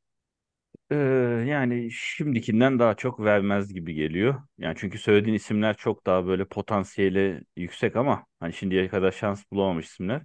Ee, 0.92 0.96
yani 1.48 1.92
şimdikinden 1.92 2.80
daha 2.80 2.94
çok 2.96 3.20
vermez 3.20 3.74
gibi 3.74 3.94
geliyor. 3.94 4.36
Yani 4.58 4.76
çünkü 4.80 4.98
söylediğin 4.98 5.36
isimler 5.36 5.78
çok 5.78 6.06
daha 6.06 6.26
böyle 6.28 6.46
potansiyeli 6.46 7.42
yüksek 7.56 7.96
ama 7.96 8.26
hani 8.40 8.54
şimdiye 8.54 8.88
kadar 8.90 9.12
şans 9.12 9.44
bulamamış 9.52 9.86
isimler. 9.86 10.22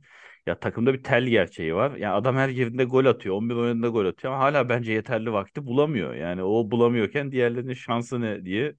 Ya 0.47 0.61
takımda 0.61 0.95
bir 0.95 1.03
tel 1.03 1.25
gerçeği 1.25 1.75
var. 1.75 1.97
Yani 1.97 2.15
adam 2.15 2.37
her 2.37 2.49
girdiğinde 2.49 2.85
gol 2.85 3.05
atıyor. 3.07 3.35
11 3.35 3.55
oyununda 3.55 3.89
gol 3.89 4.07
atıyor 4.07 4.33
ama 4.35 4.43
hala 4.45 4.69
bence 4.69 4.93
yeterli 4.93 5.33
vakti 5.33 5.67
bulamıyor. 5.67 6.15
Yani 6.15 6.43
o 6.43 6.71
bulamıyorken 6.71 7.33
diğerlerinin 7.33 7.75
şansı 7.75 8.21
ne 8.21 8.45
diye 8.45 8.75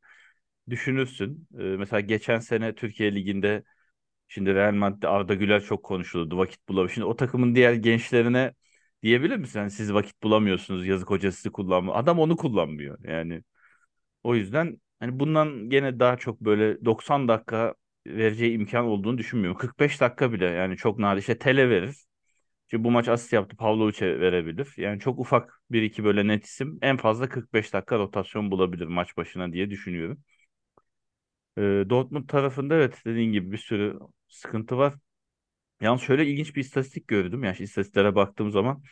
düşünürsün. 0.70 1.48
Ee, 1.60 1.64
mesela 1.64 2.00
geçen 2.00 2.40
sene 2.40 2.76
Türkiye 2.76 3.16
Ligi'nde 3.16 3.64
şimdi 4.28 4.56
Real 4.56 4.74
Madrid'de 4.74 5.08
Arda 5.08 5.34
Güler 5.36 5.62
çok 5.64 5.84
konuşuldu. 5.84 6.38
Vakit 6.38 6.70
bulamıyor. 6.70 6.92
Şimdi 6.94 7.06
o 7.08 7.16
takımın 7.16 7.56
diğer 7.56 7.74
gençlerine 7.74 8.54
diyebilir 9.03 9.38
misin? 9.38 9.60
Yani 9.60 9.72
siz 9.72 9.94
vakit 9.94 10.24
bulamıyorsunuz. 10.24 10.88
Yazık 10.88 11.10
hoca 11.10 11.32
sizi 11.32 11.51
kullanmıyor. 11.51 11.96
Adam 11.98 12.20
onu 12.20 12.38
kullanmıyor. 12.38 13.00
Yani 13.03 13.44
o 14.24 14.36
yüzden 14.36 14.82
hani 15.00 15.20
bundan 15.20 15.70
gene 15.70 16.00
daha 16.00 16.18
çok 16.18 16.41
böyle 16.41 16.86
90 16.86 17.27
dakika 17.27 17.75
vereceği 18.08 18.53
imkan 18.56 18.86
olduğunu 18.86 19.18
düşünmüyorum. 19.18 19.58
45 19.60 20.01
dakika 20.01 20.34
bile 20.34 20.46
yani 20.46 20.77
çok 20.77 21.00
nadir. 21.00 21.22
İşte 21.22 21.38
Tele 21.39 21.70
verir. 21.70 21.98
Çünkü 22.68 22.84
bu 22.84 22.91
maç 22.91 23.08
asist 23.08 23.34
yaptı 23.34 23.58
Pavlovic'e 23.58 24.20
verebilir. 24.20 24.74
Yani 24.77 25.00
çok 25.00 25.20
ufak 25.20 25.62
bir 25.72 25.82
iki 25.82 26.03
böyle 26.03 26.27
net 26.27 26.46
isim 26.46 26.79
en 26.82 26.98
fazla 26.98 27.29
45 27.29 27.74
dakika 27.74 28.00
rotasyon 28.00 28.51
bulabilir 28.51 28.88
maç 28.88 29.18
başına 29.18 29.53
diye 29.53 29.70
düşünüyorum. 29.70 30.24
Ee, 31.58 31.62
Dortmund 31.89 32.27
tarafında 32.29 32.75
evet 32.75 33.01
dediğin 33.06 33.32
gibi 33.34 33.51
bir 33.51 33.58
sürü 33.58 34.00
sıkıntı 34.29 34.77
var. 34.77 34.94
Yalnız 35.82 36.02
şöyle 36.02 36.26
ilginç 36.26 36.56
bir 36.56 36.62
istatistik 36.62 37.08
gördüm. 37.08 37.44
Yani 37.44 37.58
istatistiklere 37.60 38.16
baktığım 38.16 38.52
zaman 38.52 38.84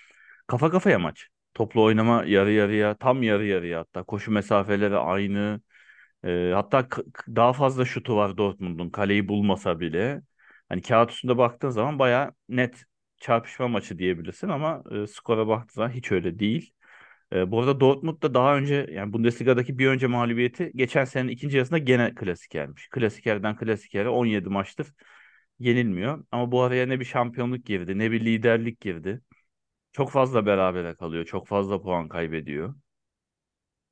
kafa 0.48 0.72
kafaya 0.72 1.00
maç. 1.00 1.28
Toplu 1.54 1.84
oynama 1.84 2.26
yarı 2.26 2.52
yarıya, 2.52 2.96
tam 2.98 3.24
yarı 3.24 3.46
yarıya 3.46 3.80
hatta 3.80 4.04
koşu 4.04 4.32
mesafeleri 4.32 4.98
aynı. 4.98 5.62
Ee, 6.26 6.52
hatta 6.56 6.88
daha 7.28 7.54
fazla 7.54 7.86
şutu 7.86 8.16
var 8.16 8.38
Dortmund'un 8.38 8.90
kaleyi 8.90 9.28
bulmasa 9.28 9.80
bile. 9.80 10.22
Hani 10.70 10.82
kağıt 10.82 11.12
üstünde 11.12 11.38
baktığın 11.38 11.70
zaman 11.70 12.00
baya 12.00 12.34
net 12.50 12.84
çarpışma 13.18 13.68
maçı 13.68 14.00
diyebilirsin 14.00 14.50
ama 14.50 14.84
e, 14.92 15.08
skora 15.08 15.48
baktığın 15.48 15.74
zaman 15.76 15.90
hiç 15.92 16.12
öyle 16.12 16.40
değil. 16.40 16.74
E, 17.34 17.52
bu 17.52 17.60
arada 17.60 17.80
Dortmund 17.80 18.22
da 18.24 18.34
daha 18.34 18.58
önce 18.58 18.88
yani 18.92 19.14
Bundesliga'daki 19.14 19.78
bir 19.80 19.88
önce 19.88 20.08
mağlubiyeti 20.08 20.72
geçen 20.76 21.06
senenin 21.06 21.30
ikinci 21.30 21.58
yarısında 21.58 21.78
gene 21.80 22.16
klasikermiş. 22.16 22.90
Klasikerden 22.90 23.56
klasikere 23.58 24.10
17 24.10 24.50
maçtır 24.50 24.88
yenilmiyor. 25.60 26.26
Ama 26.32 26.52
bu 26.52 26.62
araya 26.62 26.86
ne 26.88 27.00
bir 27.00 27.06
şampiyonluk 27.06 27.66
girdi 27.66 27.98
ne 28.00 28.12
bir 28.12 28.26
liderlik 28.26 28.82
girdi. 28.82 29.22
Çok 29.92 30.12
fazla 30.12 30.46
berabere 30.46 30.96
kalıyor. 30.96 31.26
Çok 31.26 31.48
fazla 31.48 31.82
puan 31.82 32.10
kaybediyor. 32.10 32.76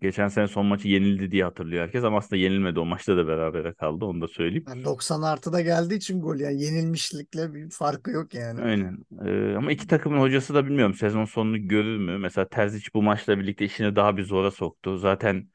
Geçen 0.01 0.27
sene 0.27 0.47
son 0.47 0.65
maçı 0.65 0.87
yenildi 0.87 1.31
diye 1.31 1.43
hatırlıyor 1.43 1.83
herkes 1.83 2.03
ama 2.03 2.17
aslında 2.17 2.35
yenilmedi. 2.41 2.79
O 2.79 2.85
maçta 2.85 3.17
da 3.17 3.27
berabere 3.27 3.73
kaldı. 3.73 4.05
Onu 4.05 4.21
da 4.21 4.27
söyleyeyim. 4.27 4.65
Yani 4.67 4.83
90 4.83 5.21
artıda 5.21 5.61
geldiği 5.61 5.95
için 5.95 6.21
gol 6.21 6.35
yani 6.39 6.63
yenilmişlikle 6.63 7.53
bir 7.53 7.69
farkı 7.69 8.11
yok 8.11 8.33
yani. 8.33 8.61
Aynen. 8.61 9.05
Ee, 9.25 9.55
ama 9.57 9.71
iki 9.71 9.87
takımın 9.87 10.19
hocası 10.19 10.53
da 10.53 10.65
bilmiyorum 10.65 10.93
sezon 10.93 11.25
sonunu 11.25 11.67
görür 11.67 11.97
mü? 11.97 12.17
Mesela 12.17 12.49
Terzic 12.49 12.87
bu 12.93 13.01
maçla 13.03 13.39
birlikte 13.39 13.65
işini 13.65 13.95
daha 13.95 14.17
bir 14.17 14.23
zora 14.23 14.51
soktu. 14.51 14.97
Zaten 14.97 15.49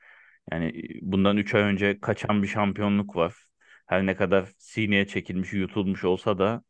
yani 0.53 0.73
bundan 1.03 1.37
3 1.37 1.55
ay 1.55 1.63
önce 1.63 2.01
kaçan 2.01 2.43
bir 2.43 2.49
şampiyonluk 2.49 3.17
var. 3.17 3.35
Her 3.91 4.07
ne 4.07 4.17
kadar 4.17 4.49
sineye 4.59 5.07
çekilmiş, 5.09 5.55
yutulmuş 5.55 6.05
olsa 6.05 6.39
da 6.41 6.65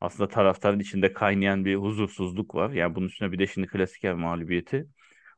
aslında 0.00 0.28
taraftarın 0.30 0.80
içinde 0.80 1.14
kaynayan 1.14 1.64
bir 1.64 1.76
huzursuzluk 1.76 2.54
var. 2.54 2.70
Yani 2.70 2.94
bunun 2.94 3.06
üstüne 3.08 3.32
bir 3.32 3.40
de 3.40 3.46
şimdi 3.48 3.66
klasiker 3.68 4.14
mağlubiyeti. 4.14 4.86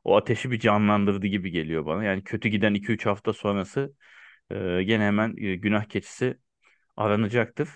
O 0.04 0.16
ateşi 0.16 0.50
bir 0.50 0.60
canlandırdı 0.60 1.26
gibi 1.26 1.50
geliyor 1.50 1.86
bana. 1.86 2.04
Yani 2.04 2.24
kötü 2.24 2.48
giden 2.48 2.74
iki 2.74 2.92
üç 2.92 3.06
hafta 3.06 3.32
sonrası 3.32 3.94
e, 4.50 4.82
gene 4.84 5.04
hemen 5.04 5.36
e, 5.38 5.56
günah 5.56 5.84
keçisi 5.84 6.38
aranacaktır. 6.96 7.68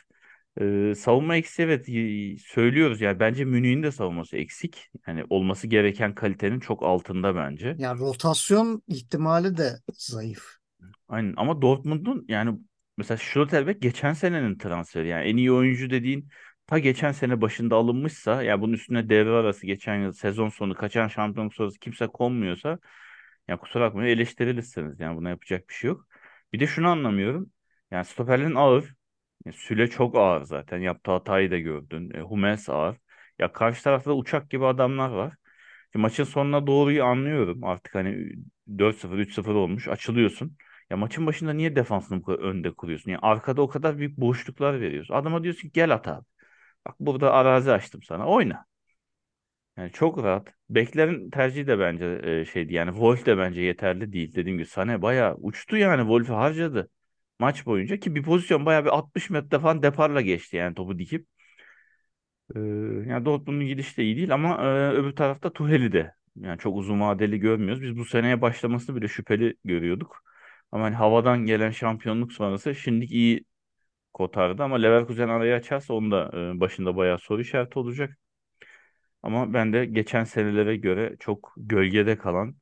E, 0.61 0.95
savunma 0.97 1.37
eksiği 1.37 1.67
evet 1.69 1.89
y- 1.89 2.37
söylüyoruz 2.39 3.01
yani 3.01 3.21
bence 3.21 3.45
Münih'in 3.45 3.83
de 3.83 3.93
savunması 3.93 4.37
eksik. 4.37 4.91
Yani 5.07 5.25
olması 5.31 5.67
gereken 5.67 6.15
kalitenin 6.15 6.61
çok 6.61 6.83
altında 6.83 7.37
bence. 7.37 7.79
Yani 7.79 8.01
rotasyon 8.01 8.83
ihtimali 8.87 9.57
de 9.57 9.81
zayıf. 9.93 10.59
Aynen 11.09 11.35
ama 11.37 11.63
Dortmund'un 11.63 12.25
yani 12.29 12.59
mesela 12.99 13.19
Schlotterbeck 13.19 13.83
geçen 13.83 14.15
senenin 14.15 14.59
transferi. 14.59 15.09
Yani 15.09 15.25
en 15.29 15.39
iyi 15.39 15.53
oyuncu 15.53 15.91
dediğin 15.91 16.29
ta 16.67 16.79
geçen 16.81 17.13
sene 17.13 17.41
başında 17.43 17.77
alınmışsa 17.77 18.43
ya 18.43 18.63
bunun 18.63 18.73
üstüne 18.75 19.09
devre 19.11 19.31
arası 19.31 19.67
geçen 19.67 19.97
yıl 20.03 20.13
sezon 20.13 20.49
sonu 20.49 20.75
kaçan 20.77 21.09
şampiyonluk 21.09 21.55
sonrası 21.55 21.79
kimse 21.81 22.07
konmuyorsa 22.09 22.79
ya 23.49 23.57
kusura 23.59 23.85
bakmayın 23.89 24.17
eleştirilirsiniz. 24.17 25.01
Yani 25.01 25.17
buna 25.17 25.29
yapacak 25.31 25.69
bir 25.69 25.75
şey 25.75 25.89
yok. 25.89 26.07
Bir 26.53 26.61
de 26.61 26.67
şunu 26.67 26.89
anlamıyorum. 26.89 27.53
Yani 27.91 28.05
stoperlerin 28.05 28.55
ağır. 28.55 28.95
E, 29.47 29.53
Süle 29.53 29.91
çok 29.91 30.17
ağır 30.17 30.43
zaten. 30.45 30.79
Yaptığı 30.79 31.11
hatayı 31.13 31.51
da 31.51 31.59
gördün. 31.59 32.11
E, 32.15 32.21
Hummels 32.21 32.69
ağır. 32.69 32.97
Ya 33.39 33.53
karşı 33.53 33.83
tarafta 33.85 34.11
da 34.11 34.17
uçak 34.17 34.51
gibi 34.51 34.67
adamlar 34.67 35.09
var. 35.11 35.35
Şimdi 35.93 36.03
maçın 36.03 36.25
sonuna 36.25 36.67
doğruyu 36.67 37.05
anlıyorum. 37.05 37.65
Artık 37.65 37.95
hani 37.95 38.33
4-0 38.79 39.19
3-0 39.19 39.55
olmuş. 39.55 39.89
Açılıyorsun. 39.89 40.57
Ya 40.91 40.97
maçın 40.97 41.27
başında 41.27 41.53
niye 41.53 41.77
defansını 41.77 42.21
bu 42.21 42.23
kadar 42.25 42.39
önde 42.39 42.71
kuruyorsun? 42.75 43.11
Yani 43.11 43.21
arkada 43.23 43.63
o 43.63 43.69
kadar 43.69 43.99
büyük 43.99 44.17
boşluklar 44.19 44.81
veriyorsun. 44.81 45.15
Adama 45.15 45.43
diyorsun 45.43 45.61
ki 45.63 45.73
gel 45.73 45.95
at 45.95 46.09
abi. 46.09 46.25
Bak 46.87 46.97
burada 47.01 47.33
arazi 47.35 47.73
açtım 47.73 48.03
sana. 48.03 48.27
Oyna. 48.29 48.67
Yani 49.77 49.93
çok 49.93 50.19
rahat. 50.25 50.55
Beklerin 50.71 51.31
tercihi 51.31 51.67
de 51.67 51.79
bence 51.79 52.21
e, 52.25 52.45
şeydi. 52.45 52.75
Yani 52.75 52.91
Wolf 52.91 53.27
de 53.27 53.39
bence 53.39 53.61
yeterli 53.63 54.13
değil. 54.13 54.35
Dediğim 54.35 54.59
gibi 54.59 54.69
Sané 54.69 55.03
bayağı 55.03 55.35
uçtu 55.37 55.77
yani. 55.77 56.01
Wolf'ü 56.01 56.33
harcadı. 56.33 56.91
Maç 57.39 57.67
boyunca 57.67 57.97
ki 58.01 58.15
bir 58.15 58.23
pozisyon 58.23 58.67
bayağı 58.67 58.85
bir 58.85 58.91
60 58.91 59.31
metre 59.31 59.59
falan 59.59 59.83
deparla 59.83 60.21
geçti 60.21 60.57
yani 60.57 60.75
topu 60.75 60.99
dikip. 60.99 61.27
Ee, 62.57 62.59
yani 63.09 63.25
Dortmund'un 63.25 63.67
gidişi 63.67 63.97
de 63.97 64.03
iyi 64.05 64.17
değil 64.17 64.35
ama 64.35 64.57
e, 64.65 64.91
öbür 64.93 65.17
tarafta 65.17 65.53
Tuhel'i 65.53 65.93
de 65.93 66.15
yani 66.37 66.59
çok 66.59 66.77
uzun 66.77 67.01
vadeli 67.01 67.39
görmüyoruz. 67.41 67.83
Biz 67.83 67.97
bu 67.99 68.05
seneye 68.05 68.41
başlamasını 68.43 68.97
bile 68.97 69.09
şüpheli 69.09 69.57
görüyorduk. 69.65 70.23
Ama 70.73 70.85
hani 70.85 70.95
havadan 70.97 71.47
gelen 71.47 71.71
şampiyonluk 71.71 72.33
sonrası 72.33 72.75
şimdilik 72.75 73.11
iyi 73.13 73.45
kotardı 74.15 74.63
ama 74.63 74.77
Leverkusen 74.77 75.29
arayı 75.29 75.55
açarsa 75.55 75.95
onun 75.95 76.11
da 76.11 76.31
e, 76.57 76.61
başında 76.61 76.97
bayağı 76.97 77.19
soru 77.19 77.43
işareti 77.43 77.79
olacak. 77.79 78.19
Ama 79.23 79.55
ben 79.55 79.73
de 79.73 79.85
geçen 79.87 80.25
senelere 80.25 80.77
göre 80.77 81.17
çok 81.21 81.55
gölgede 81.57 82.19
kalan 82.19 82.57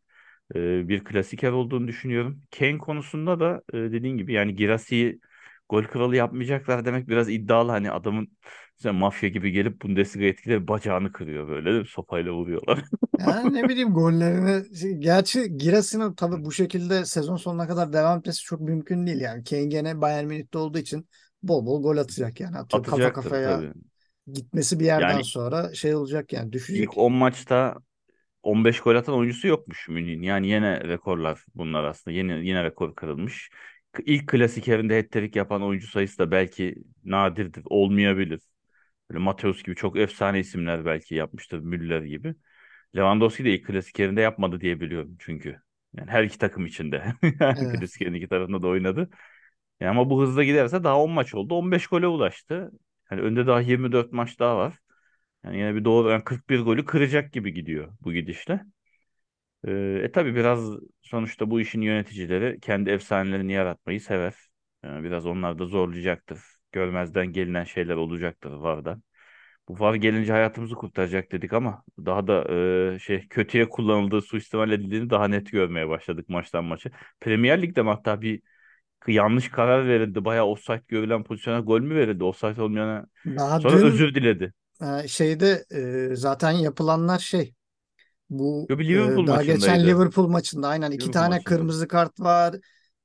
e, 0.55 0.88
bir 0.88 1.05
klasiker 1.05 1.53
olduğunu 1.53 1.88
düşünüyorum. 1.88 2.42
Kane 2.59 2.79
konusunda 2.79 3.40
da 3.40 3.62
e, 3.75 3.79
dediğin 3.79 4.19
gibi 4.19 4.33
yani 4.33 4.57
Girassi'yi 4.57 5.21
gol 5.69 5.85
kralı 5.85 6.16
yapmayacaklar 6.16 6.85
demek 6.85 7.09
biraz 7.09 7.31
iddialı. 7.31 7.71
Hani 7.73 7.90
adamın 7.90 8.38
mesela 8.79 8.93
mafya 8.93 9.29
gibi 9.29 9.51
gelip 9.53 9.83
Bundesliga 9.83 10.27
etkileri 10.27 10.69
bacağını 10.69 11.12
kırıyor 11.12 11.49
böyle? 11.49 11.85
Sopayla 11.85 12.33
vuruyorlar. 12.33 12.85
Yani 13.19 13.55
ne 13.55 13.69
bileyim 13.69 13.95
gollerini 13.95 14.77
şey, 14.79 14.95
gerçi 14.95 15.59
Girasinin 15.59 16.15
tabii 16.15 16.45
bu 16.45 16.53
şekilde 16.53 17.05
sezon 17.05 17.37
sonuna 17.37 17.67
kadar 17.69 17.93
devam 17.93 18.19
etmesi 18.19 18.43
çok 18.43 18.61
mümkün 18.61 19.07
değil 19.07 19.21
yani. 19.21 19.45
Kane 19.45 19.65
gene 19.65 20.01
Bayern 20.01 20.27
Münih'te 20.27 20.59
olduğu 20.59 20.79
için 20.79 21.09
bol 21.43 21.67
bol 21.67 21.83
gol 21.83 21.97
atacak 21.97 22.41
yani. 22.41 22.59
Atıyorum 22.59 22.87
kafa 22.87 23.12
Atacaktır 23.12 23.12
kafaya 23.12 23.65
tabii. 23.65 23.73
gitmesi 24.33 24.81
bir 24.81 24.85
yerden 24.87 25.21
Yani 25.21 25.23
sonra 25.23 25.75
şey 25.75 25.95
olacak 25.95 26.33
yani 26.33 26.53
ilk 26.69 26.99
düşecek. 26.99 26.99
10 26.99 27.12
maçta 27.12 27.77
15 28.43 28.81
gol 28.81 28.95
atan 28.97 29.15
oyuncusu 29.17 29.49
yokmuş 29.49 29.89
Münih'in. 29.89 30.23
Yani 30.23 30.49
yine 30.49 30.81
rekorlar 30.85 31.45
bunlar 31.55 31.85
aslında. 31.85 32.17
Yine 32.17 32.35
yine 32.47 32.65
rekor 32.65 32.95
kırılmış. 32.97 33.51
İlk 34.07 34.29
klasikerinde 34.29 35.01
hat-trick 35.03 35.39
yapan 35.39 35.62
oyuncu 35.62 35.87
sayısı 35.89 36.19
da 36.19 36.31
belki 36.31 36.75
nadirdir, 37.05 37.62
olmayabilir. 37.67 38.41
Böyle 39.11 39.21
Mateus 39.21 39.62
gibi 39.62 39.77
çok 39.77 39.99
efsane 39.99 40.40
isimler 40.40 40.85
belki 40.85 41.14
yapmıştır, 41.14 41.59
Müller 41.61 42.03
gibi. 42.03 42.35
Lewandowski 42.97 43.45
de 43.45 43.55
ilk 43.55 43.66
klasikerinde 43.66 44.21
yapmadı 44.21 44.61
diye 44.61 44.81
biliyorum 44.81 45.16
çünkü. 45.21 45.61
Yani 45.97 46.11
her 46.11 46.25
iki 46.25 46.38
takım 46.38 46.66
içinde. 46.66 47.14
Evet. 47.57 47.81
Klasikerin 47.81 48.14
iki 48.14 48.29
tarafında 48.29 48.62
da 48.62 48.69
oynadı. 48.69 49.11
Yani 49.81 49.90
ama 49.90 50.11
bu 50.11 50.23
hızla 50.23 50.45
giderse 50.45 50.85
daha 50.85 51.03
10 51.03 51.11
maç 51.11 51.35
oldu. 51.35 51.55
15 51.55 51.87
gole 51.87 52.07
ulaştı. 52.07 52.71
Yani 53.11 53.23
önde 53.23 53.47
daha 53.47 53.61
24 53.61 54.12
maç 54.12 54.38
daha 54.40 54.57
var. 54.59 54.75
Yani 55.45 55.59
yine 55.59 55.75
bir 55.75 55.85
doğru 55.85 56.11
yani 56.11 56.25
41 56.25 56.61
golü 56.61 56.85
kıracak 56.87 57.33
gibi 57.33 57.55
gidiyor 57.55 57.92
bu 58.03 58.12
gidişle. 58.12 58.61
Ee, 59.69 60.01
e 60.05 60.12
tabii 60.12 60.35
biraz 60.35 60.71
sonuçta 61.03 61.51
bu 61.51 61.61
işin 61.61 61.81
yöneticileri 61.81 62.61
kendi 62.61 62.90
efsanelerini 62.90 63.53
yaratmayı 63.53 64.01
sever. 64.01 64.35
Yani 64.85 65.05
biraz 65.05 65.27
onlar 65.27 65.59
da 65.59 65.66
zorlayacaktır. 65.66 66.40
Görmezden 66.73 67.27
gelinen 67.33 67.65
şeyler 67.65 67.97
olacaktır 67.97 68.51
VAR'dan. 68.53 69.03
Bu 69.69 69.81
VAR 69.81 69.95
gelince 69.95 70.33
hayatımızı 70.33 70.75
kurtaracak 70.75 71.33
dedik 71.33 71.53
ama 71.53 71.85
daha 71.99 72.27
da 72.27 72.45
e, 72.95 72.99
şey 72.99 73.29
kötüye 73.29 73.69
kullanıldığı, 73.69 74.23
suistimal 74.23 74.71
edildiğini 74.73 75.11
daha 75.11 75.29
net 75.29 75.53
görmeye 75.53 75.89
başladık 75.89 76.29
maçtan 76.29 76.65
maça. 76.65 76.91
Premier 77.21 77.63
Lig'de 77.63 77.83
mi 77.83 77.89
hatta 77.91 78.21
bir 78.23 78.43
yanlış 79.09 79.49
karar 79.51 79.89
verildi. 79.89 80.25
Bayağı 80.25 80.47
offside 80.47 80.83
görülen 80.89 81.25
pozisyona 81.25 81.61
gol 81.61 81.81
mü 81.81 81.95
verildi? 81.97 82.25
Offside 82.25 82.63
olmayana. 82.63 83.07
Daha 83.27 83.61
Sonra 83.63 83.79
dün 83.79 83.87
özür 83.87 84.15
diledi. 84.15 84.53
e, 85.05 85.09
şeyde 85.09 85.65
e, 86.13 86.17
zaten 86.17 86.51
yapılanlar 86.53 87.19
şey 87.19 87.55
bu 88.31 88.69
Yo 88.69 88.79
bir 88.79 88.85
e, 88.89 88.89
Liverpool 88.89 89.27
daha 89.27 89.43
geçen. 89.45 89.87
Liverpool 89.87 90.29
maçında 90.29 90.69
aynen 90.69 90.91
iki 90.93 91.11
Liverpool 91.11 91.13
tane 91.13 91.45
maçında. 91.45 91.45
kırmızı 91.45 91.89
kart 91.89 92.21
var. 92.21 92.57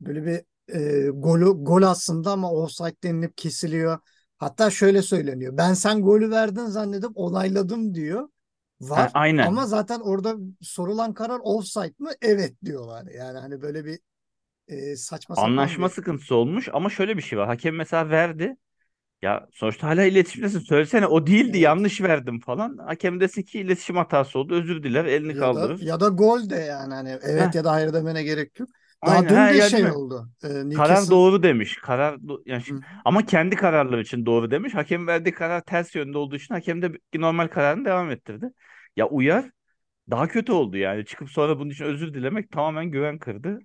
Böyle 0.02 0.26
bir 0.26 0.42
e, 0.74 1.08
golü, 1.14 1.46
gol 1.64 1.82
aslında 1.84 2.32
ama 2.32 2.52
offside 2.52 2.96
denilip 3.04 3.38
kesiliyor. 3.38 4.00
Hatta 4.38 4.70
şöyle 4.72 5.02
söyleniyor. 5.02 5.58
Ben 5.58 5.74
sen 5.74 6.02
golü 6.02 6.32
verdin 6.32 6.66
zannedip 6.66 7.12
onayladım 7.16 7.96
diyor. 7.96 8.30
Ha, 8.94 9.10
Var 9.10 9.14
ama 9.42 9.66
aynen. 9.66 9.68
zaten 9.68 10.00
orada 10.00 10.36
sorulan 10.62 11.14
karar 11.14 11.40
offside 11.44 11.94
mı? 12.00 12.12
Evet 12.22 12.56
diyorlar. 12.66 13.06
Yani 13.08 13.40
hani 13.40 13.62
böyle 13.62 13.86
bir 13.86 14.00
e, 14.68 14.96
saçma 14.98 15.38
sapan 15.38 15.78
Anlaşma 15.78 15.90
bir 15.90 15.90
sıkıntısı 15.90 16.36
olmuş 16.36 16.70
ama 16.74 16.90
şöyle 16.90 17.18
bir 17.18 17.22
şey 17.22 17.40
var. 17.40 17.48
Hakem 17.48 17.76
mesela 17.76 18.10
verdi. 18.10 18.56
Ya 19.22 19.48
sonuçta 19.54 19.88
hala 19.88 20.06
iletişimdesin. 20.06 20.60
Söylesene 20.60 21.08
o 21.08 21.28
değildi 21.28 21.58
evet. 21.58 21.60
yanlış 21.60 22.02
verdim 22.02 22.40
falan. 22.40 22.78
Hakem 22.78 23.20
desin 23.22 23.44
ki 23.44 23.60
iletişim 23.62 23.98
hatası 23.98 24.40
oldu. 24.40 24.56
Özür 24.56 24.84
diler 24.84 25.06
elini 25.06 25.36
Ya 25.36 25.54
da 25.54 25.72
kaldırır. 25.72 25.80
ya 25.80 26.00
da 26.00 26.08
gol 26.10 26.50
de 26.50 26.56
yani 26.56 26.94
hani 26.94 27.10
Heh, 27.36 27.52
evet 27.52 27.56
ya 27.56 27.64
da 27.64 27.72
hayır 27.72 27.94
demene 27.94 28.24
gerek 28.24 28.60
yok. 28.60 28.70
Daha 29.06 29.16
Aynen 29.16 29.30
dün 29.30 29.36
ha 29.36 29.54
de 29.54 29.58
ya 29.58 29.70
şey 29.70 29.92
oldu. 29.92 30.30
Ee, 30.44 30.70
Karar 30.74 31.10
doğru 31.10 31.44
demiş. 31.44 31.76
Karar 31.82 32.14
do- 32.16 32.42
yani 32.46 32.62
şi- 32.64 32.76
Hı. 32.76 32.80
ama 33.06 33.26
kendi 33.26 33.56
kararları 33.56 34.02
için 34.02 34.26
doğru 34.26 34.52
demiş. 34.52 34.74
Hakem 34.74 35.08
verdiği 35.08 35.32
karar 35.32 35.62
ters 35.62 35.96
yönde 35.96 36.18
olduğu 36.18 36.36
için 36.36 36.54
hakem 36.54 36.82
de 36.82 36.92
normal 37.16 37.48
kararını 37.48 37.86
devam 37.86 38.12
ettirdi. 38.12 38.50
Ya 38.96 39.08
uyar 39.10 39.50
daha 40.10 40.28
kötü 40.28 40.52
oldu 40.52 40.78
yani. 40.78 41.06
Çıkıp 41.06 41.30
sonra 41.30 41.60
bunun 41.60 41.70
için 41.70 41.86
özür 41.86 42.14
dilemek 42.14 42.52
tamamen 42.52 42.92
güven 42.92 43.20
kırdı. 43.20 43.60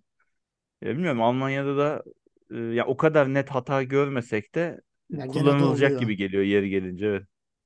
Ya 0.83 0.91
bilmiyorum 0.91 1.23
Almanya'da 1.23 1.77
da 1.77 2.03
e, 2.51 2.57
ya 2.57 2.87
o 2.87 2.97
kadar 2.97 3.35
net 3.35 3.51
hata 3.51 3.83
görmesek 3.83 4.55
de 4.55 4.81
ya 5.11 5.27
gene 5.27 5.33
de 5.33 5.33
kullanılacak 5.33 6.01
gibi 6.01 6.17
geliyor 6.17 6.43
yeri 6.43 6.71
gelince. 6.71 7.07
Evet. 7.07 7.23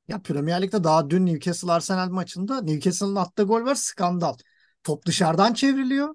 Ya 0.08 0.22
Premier 0.22 0.62
Lig'de 0.62 0.84
daha 0.84 1.10
dün 1.10 1.26
Newcastle 1.26 1.72
Arsenal 1.72 2.10
maçında 2.10 2.62
Newcastle'ın 2.62 3.16
attığı 3.16 3.42
gol 3.42 3.64
var 3.64 3.74
skandal. 3.74 4.34
Top 4.84 5.06
dışarıdan 5.06 5.52
çevriliyor. 5.54 6.14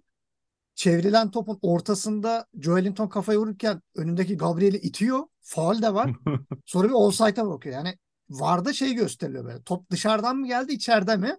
Çevrilen 0.75 1.31
topun 1.31 1.59
ortasında 1.61 2.45
Joelinton 2.61 3.07
kafayı 3.07 3.39
vururken 3.39 3.81
önündeki 3.95 4.37
Gabriel'i 4.37 4.77
itiyor. 4.77 5.23
Faul 5.41 5.81
de 5.81 5.93
var. 5.93 6.11
Sonra 6.65 6.87
bir 6.87 6.93
offside'a 6.93 7.47
bakıyor. 7.47 7.75
Yani 7.75 7.97
VAR'da 8.29 8.73
şey 8.73 8.93
gösteriliyor 8.93 9.45
böyle. 9.45 9.63
Top 9.63 9.89
dışarıdan 9.89 10.37
mı 10.37 10.47
geldi 10.47 10.73
içeride 10.73 11.17
mi? 11.17 11.37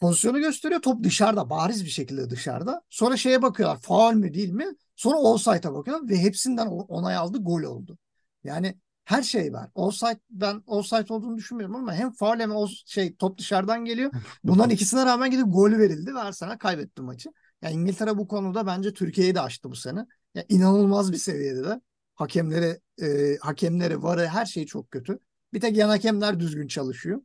Pozisyonu 0.00 0.38
gösteriyor. 0.38 0.82
Top 0.82 1.02
dışarıda. 1.04 1.50
Bariz 1.50 1.84
bir 1.84 1.90
şekilde 1.90 2.30
dışarıda. 2.30 2.82
Sonra 2.90 3.16
şeye 3.16 3.42
bakıyorlar. 3.42 3.80
Faul 3.80 4.14
mü 4.14 4.34
değil 4.34 4.50
mi? 4.50 4.66
Sonra 4.96 5.16
offside'a 5.16 5.74
bakıyorlar 5.74 6.08
ve 6.08 6.18
hepsinden 6.18 6.66
onay 6.66 7.16
aldı. 7.16 7.38
Gol 7.38 7.62
oldu. 7.62 7.98
Yani 8.44 8.74
her 9.04 9.22
şey 9.22 9.52
var. 9.52 9.70
Offside 9.74 10.20
ben 10.30 10.62
offside 10.66 11.12
olduğunu 11.12 11.36
düşünmüyorum 11.36 11.76
ama 11.76 11.94
hem 11.94 12.12
faul 12.12 12.38
hem 12.38 12.56
o 12.56 12.68
şey 12.86 13.16
top 13.16 13.38
dışarıdan 13.38 13.84
geliyor. 13.84 14.10
Bunların 14.44 14.70
ikisine 14.70 15.06
rağmen 15.06 15.30
gidip 15.30 15.46
gol 15.48 15.70
verildi 15.70 16.14
ve 16.14 16.18
Arsenal 16.18 16.58
kaybetti 16.58 17.02
maçı. 17.02 17.30
Yani 17.62 17.74
İngiltere 17.74 18.18
bu 18.18 18.28
konuda 18.28 18.66
bence 18.66 18.92
Türkiye'yi 18.92 19.34
de 19.34 19.40
aştı 19.40 19.70
bu 19.70 19.76
sene. 19.76 20.06
Ya 20.34 20.44
inanılmaz 20.48 21.12
bir 21.12 21.16
seviyede 21.16 21.64
de. 21.64 21.80
Hakemleri, 22.14 22.80
e, 23.02 23.36
hakemleri, 23.40 24.02
varı 24.02 24.26
her 24.26 24.46
şey 24.46 24.66
çok 24.66 24.90
kötü. 24.90 25.18
Bir 25.52 25.60
tek 25.60 25.76
yan 25.76 25.88
hakemler 25.88 26.40
düzgün 26.40 26.66
çalışıyor. 26.66 27.20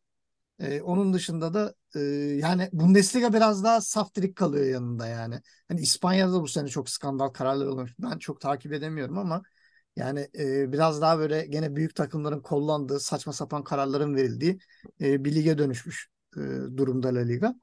E, 0.60 0.82
onun 0.82 1.14
dışında 1.14 1.54
da 1.54 1.74
e, 1.96 2.00
yani 2.40 2.70
Bundesliga 2.74 3.34
biraz 3.34 3.64
daha 3.64 3.82
saftirik 3.82 4.36
kalıyor 4.36 4.66
yanında 4.66 5.08
yani. 5.08 5.42
Hani 5.68 5.82
İspanya'da 5.82 6.34
da 6.34 6.42
bu 6.42 6.48
sene 6.48 6.68
çok 6.68 6.90
skandal 6.90 7.30
kararlar 7.30 7.66
olmuş. 7.66 7.96
Ben 8.00 8.18
çok 8.20 8.42
takip 8.42 8.74
edemiyorum 8.74 9.18
ama 9.18 9.42
yani 9.96 10.28
e, 10.40 10.72
biraz 10.72 11.02
daha 11.02 11.20
böyle 11.20 11.46
gene 11.46 11.76
büyük 11.76 11.96
takımların 11.96 12.42
kullandığı 12.42 13.00
saçma 13.00 13.34
sapan 13.34 13.64
kararların 13.64 14.16
verildiği 14.16 14.60
e, 15.02 15.26
bir 15.26 15.36
lige 15.36 15.58
dönüşmüş 15.58 16.10
e, 16.38 16.40
durumda 16.78 17.16
La 17.16 17.20
Liga. 17.20 17.56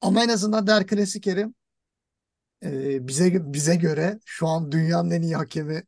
Ama 0.00 0.24
en 0.24 0.28
azından 0.28 0.66
Der 0.66 0.86
Klasikeri 0.86 1.46
e, 2.64 3.08
bize 3.08 3.52
bize 3.52 3.76
göre 3.76 4.18
şu 4.24 4.48
an 4.48 4.72
dünyanın 4.72 5.10
en 5.10 5.22
iyi 5.22 5.36
hakemi 5.36 5.82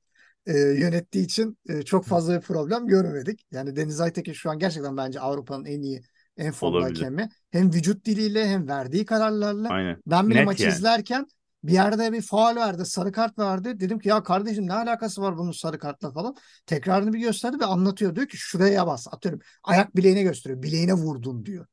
e, 0.47 0.59
yönettiği 0.59 1.25
için 1.25 1.59
e, 1.69 1.83
çok 1.83 2.07
fazla 2.07 2.37
bir 2.37 2.41
problem 2.41 2.87
görmedik. 2.87 3.47
Yani 3.51 3.77
Deniz 3.77 4.01
Aytekin 4.01 4.33
şu 4.33 4.51
an 4.51 4.59
gerçekten 4.59 4.97
bence 4.97 5.21
Avrupa'nın 5.21 5.65
en 5.65 5.83
iyi, 5.83 6.03
en 6.37 6.53
formda 6.53 6.85
hakemi. 6.85 7.29
Hem 7.51 7.73
vücut 7.73 8.05
diliyle 8.05 8.49
hem 8.49 8.69
verdiği 8.69 9.05
kararlarla. 9.05 9.69
Aynen. 9.69 9.97
Ben 10.07 10.31
bile 10.31 10.39
Net 10.39 10.47
maçı 10.47 10.63
yani. 10.63 10.73
izlerken 10.73 11.27
bir 11.65 11.73
yerde 11.73 12.13
bir 12.13 12.23
faul 12.23 12.57
verdi, 12.57 12.85
sarı 12.85 13.13
kart 13.13 13.39
verdi. 13.39 13.81
Dedim 13.81 13.99
ki 13.99 14.09
ya 14.09 14.23
kardeşim 14.23 14.67
ne 14.67 14.73
alakası 14.73 15.23
var 15.23 15.39
bunun 15.39 15.53
sarı 15.53 15.79
kartla 15.79 16.13
falan. 16.13 16.37
Tekrarını 16.67 17.13
bir 17.13 17.19
gösterdi 17.19 17.57
ve 17.61 17.65
anlatıyor. 17.65 18.17
Diyor 18.17 18.29
ki 18.29 18.37
şuraya 18.37 18.87
bas 18.87 19.07
atıyorum. 19.11 19.41
Ayak 19.63 19.97
bileğine 19.97 20.23
gösteriyor. 20.23 20.63
Bileğine 20.63 20.93
vurdun 20.93 21.47
diyor 21.47 21.67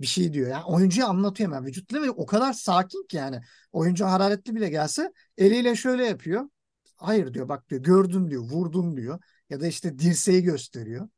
bir 0.00 0.06
şey 0.06 0.32
diyor. 0.32 0.50
Yani 0.50 0.64
oyuncuya 0.64 1.06
anlatıyor 1.06 1.50
hemen. 1.50 1.66
Vücut 1.66 1.90
dili 1.90 2.10
o 2.10 2.26
kadar 2.26 2.52
sakin 2.52 3.06
ki 3.08 3.16
yani. 3.16 3.40
Oyuncu 3.72 4.04
hararetli 4.04 4.54
bile 4.54 4.68
gelse 4.68 5.12
eliyle 5.38 5.76
şöyle 5.76 6.06
yapıyor. 6.06 6.48
Hayır 6.96 7.34
diyor 7.34 7.48
bak 7.48 7.70
diyor 7.70 7.82
gördüm 7.82 8.30
diyor 8.30 8.42
vurdum 8.42 8.96
diyor. 8.96 9.20
Ya 9.50 9.60
da 9.60 9.66
işte 9.66 9.98
dirseği 9.98 10.42
gösteriyor. 10.42 11.08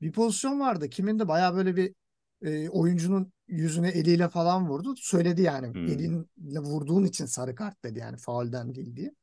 Bir 0.00 0.12
pozisyon 0.12 0.60
vardı. 0.60 0.88
Kimin 0.90 1.18
de 1.18 1.28
bayağı 1.28 1.54
böyle 1.56 1.76
bir 1.76 1.94
e, 2.42 2.68
oyuncunun 2.68 3.32
yüzüne 3.48 3.88
eliyle 3.88 4.28
falan 4.28 4.68
vurdu. 4.68 4.94
Söyledi 4.96 5.42
yani 5.42 5.74
Hmm. 5.74 5.86
elinle 5.88 6.58
vurduğun 6.60 7.04
için 7.04 7.26
sarı 7.26 7.54
kart 7.54 7.84
dedi 7.84 7.98
yani 7.98 8.16
faulden 8.16 8.74
değil 8.74 8.96
diye. 8.96 9.14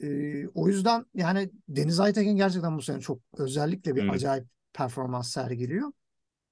E, 0.00 0.48
o 0.48 0.68
yüzden 0.68 1.06
yani 1.14 1.50
Deniz 1.68 2.00
Aytekin 2.00 2.36
gerçekten 2.36 2.76
bu 2.78 2.82
sene 2.82 3.00
çok 3.00 3.20
özellikle 3.38 3.96
bir 3.96 4.02
Hmm. 4.02 4.10
acayip 4.10 4.46
performans 4.72 5.30
sergiliyor. 5.32 5.92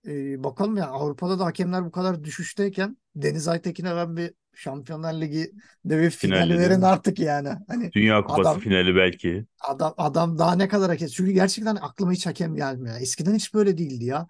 Ee, 0.07 0.45
bakalım 0.45 0.77
ya 0.77 0.87
Avrupa'da 0.87 1.38
da 1.38 1.45
hakemler 1.45 1.85
bu 1.85 1.91
kadar 1.91 2.25
düşüşteyken 2.25 2.97
Deniz 3.17 3.49
Aytekin'e 3.49 3.97
ben 3.97 4.17
bir 4.17 4.35
Şampiyonlar 4.55 5.15
Ligi'de 5.21 5.99
bir 6.03 6.11
final 6.11 6.49
Finalde 6.49 6.61
değil 6.61 6.71
verin 6.71 6.81
mi? 6.81 6.87
artık 6.87 7.19
yani. 7.19 7.49
Hani 7.69 7.93
Dünya 7.93 8.25
Kupası 8.25 8.59
adam 8.59 8.61
finali 8.61 8.97
belki. 8.97 9.47
adam 9.61 9.95
adam 9.99 10.38
daha 10.38 10.57
ne 10.57 10.69
kadar 10.69 10.91
hakem. 10.91 11.09
Çünkü 11.09 11.33
gerçekten 11.33 11.77
aklıma 11.77 12.12
hiç 12.12 12.27
hakem 12.27 12.55
gelmiyor. 12.57 12.97
Eskiden 13.01 13.35
hiç 13.35 13.55
böyle 13.55 13.79
değildi 13.79 14.05
ya. 14.05 14.27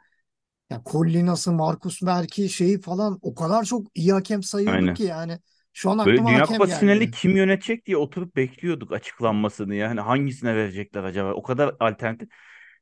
Ya 0.70 0.82
Collinas'ı, 0.86 1.52
Marcus 1.52 2.02
Merki 2.02 2.48
şeyi 2.48 2.80
falan 2.80 3.18
o 3.22 3.34
kadar 3.34 3.64
çok 3.64 3.86
iyi 3.94 4.12
hakem 4.12 4.42
sayıyorduk 4.42 4.78
Aynen. 4.78 4.96
ki 4.96 5.02
yani. 5.02 5.38
Şu 5.72 5.90
an 5.90 5.98
Böyle 6.04 6.18
Dünya 6.18 6.46
Kupası 6.46 6.68
gelmiyor. 6.68 7.12
kim 7.12 7.36
yönetecek 7.36 7.86
diye 7.86 7.96
oturup 7.96 8.36
bekliyorduk 8.36 8.92
açıklanmasını. 8.92 9.74
Yani 9.74 10.00
hangisine 10.00 10.56
verecekler 10.56 11.04
acaba? 11.04 11.32
O 11.34 11.42
kadar 11.42 11.74
alternatif. 11.80 12.28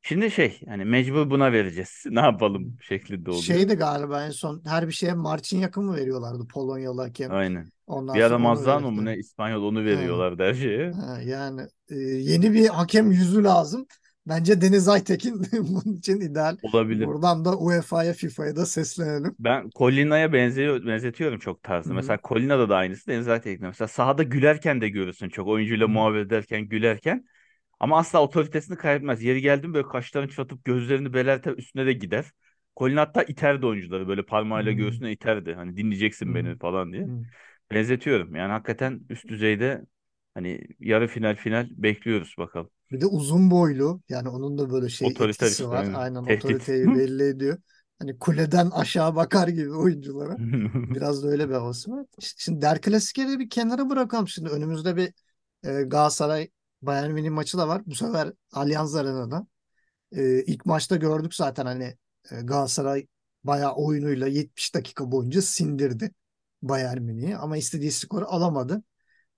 Şimdi 0.02 0.30
şey 0.30 0.60
yani 0.66 0.84
mecbur 0.84 1.30
buna 1.30 1.52
vereceğiz. 1.52 2.04
Ne 2.10 2.20
yapalım 2.20 2.76
şeklinde 2.82 3.30
oluyor. 3.30 3.42
Şeydi 3.42 3.74
galiba 3.74 4.24
en 4.24 4.30
son 4.30 4.62
her 4.64 4.88
bir 4.88 4.92
şeye 4.92 5.14
Marcin 5.14 5.70
mı 5.76 5.96
veriyorlardı 5.96 6.46
Polonyalı 6.46 7.02
hakem. 7.02 7.32
Aynen. 7.32 7.66
Ondan 7.86 8.14
Bir 8.14 8.22
ara 8.22 8.38
Mazzano 8.38 8.90
mu 8.90 9.04
ne 9.04 9.16
İspanyol 9.16 9.62
onu 9.62 9.84
veriyorlardı 9.84 10.42
her 10.42 10.54
şeye. 10.54 10.90
Ha, 10.92 11.20
yani 11.24 11.60
e, 11.90 11.94
yeni 11.98 12.52
bir 12.52 12.68
hakem 12.68 13.10
yüzü 13.10 13.44
lazım. 13.44 13.86
Bence 14.26 14.60
Deniz 14.60 14.88
Aytekin 14.88 15.42
bunun 15.52 15.98
için 15.98 16.20
ideal. 16.20 16.56
Olabilir. 16.62 17.06
Buradan 17.06 17.44
da 17.44 17.58
UEFA'ya, 17.58 18.12
FIFA'ya 18.12 18.56
da 18.56 18.66
seslenelim. 18.66 19.34
Ben 19.38 19.70
Colina'ya 19.78 20.32
benziyor, 20.32 20.86
benzetiyorum 20.86 21.38
çok 21.38 21.62
tarzı. 21.62 21.88
Hı 21.88 21.92
hı. 21.92 21.96
Mesela 21.96 22.18
Colina'da 22.24 22.68
da 22.68 22.76
aynısı. 22.76 23.06
Deniz 23.06 23.28
Aytekin'de. 23.28 23.66
Mesela 23.66 23.88
sahada 23.88 24.22
gülerken 24.22 24.80
de 24.80 24.88
görürsün 24.88 25.28
çok. 25.28 25.48
Oyuncuyla 25.48 25.86
Hı 25.86 25.90
hı. 25.90 25.94
muhabbet 25.94 26.26
ederken 26.26 26.62
gülerken. 26.62 27.24
Ama 27.80 27.98
asla 27.98 28.22
otoritesini 28.22 28.76
kaybetmez. 28.76 29.22
Yeri 29.22 29.40
geldi 29.42 29.68
mi 29.68 29.74
böyle 29.74 29.88
kaşlarını 29.88 30.30
çatıp 30.30 30.64
gözlerini 30.64 31.12
belerter 31.14 31.52
üstüne 31.52 31.86
de 31.86 31.92
gider. 31.92 32.24
Colin 32.76 32.96
hatta 32.96 33.22
iterdi 33.22 33.66
oyuncuları 33.66 34.08
böyle 34.08 34.26
parmağıyla 34.26 34.72
Hı 34.72 34.72
göğsüne 34.72 35.12
iterdi. 35.12 35.54
Hani 35.54 35.76
dinleyeceksin 35.76 36.34
hı. 36.34 36.34
beni 36.34 36.58
falan 36.58 36.92
diye. 36.92 37.10
Hı. 37.10 37.26
Benzetiyorum. 37.72 38.34
Yani 38.36 38.52
hakikaten 38.52 39.00
üst 39.10 39.28
düzeyde 39.28 39.86
hani 40.34 40.68
yarı 40.80 41.08
final 41.08 41.36
final 41.36 41.68
bekliyoruz 41.70 42.34
bakalım. 42.38 42.70
Bir 42.90 43.00
de 43.00 43.06
uzun 43.06 43.50
boylu. 43.50 44.02
Yani 44.08 44.28
onun 44.28 44.58
da 44.58 44.70
böyle 44.70 44.88
şey 44.88 45.08
Otoriter 45.08 45.18
etkisi 45.18 45.68
var. 45.68 45.88
aynen. 45.88 45.92
Aynen 45.92 46.24
Tehdit. 46.24 46.62
otoriteyi 46.64 46.92
belli 46.94 47.22
ediyor. 47.28 47.58
Hani 47.98 48.18
kuleden 48.18 48.70
aşağı 48.70 49.16
bakar 49.16 49.48
gibi 49.48 49.72
oyunculara. 49.74 50.38
Biraz 50.94 51.22
da 51.24 51.28
öyle 51.28 51.48
bir 51.48 51.54
havası 51.54 51.90
var. 51.90 52.06
Şimdi 52.20 52.62
Der 52.62 52.80
Klasikeri 52.80 53.38
bir 53.38 53.50
kenara 53.50 53.90
bırakalım. 53.90 54.28
Şimdi 54.28 54.48
önümüzde 54.50 54.96
bir 54.96 55.12
e, 55.64 55.82
Galatasaray 55.82 56.50
Bayern 56.82 57.10
Münih 57.12 57.30
maçı 57.30 57.58
da 57.58 57.68
var. 57.68 57.82
Bu 57.86 57.94
sefer 57.94 58.32
Allianz 58.52 58.94
Arena'da. 58.94 59.46
E, 60.12 60.42
ilk 60.42 60.66
maçta 60.66 60.96
gördük 60.96 61.34
zaten 61.34 61.66
hani 61.66 61.84
e, 62.30 62.36
Galatasaray 62.42 63.06
bayağı 63.44 63.74
oyunuyla 63.74 64.26
70 64.26 64.74
dakika 64.74 65.12
boyunca 65.12 65.42
sindirdi 65.42 66.14
Bayern 66.62 67.02
Münih'i 67.02 67.36
ama 67.36 67.56
istediği 67.56 67.92
skoru 67.92 68.26
alamadı. 68.28 68.82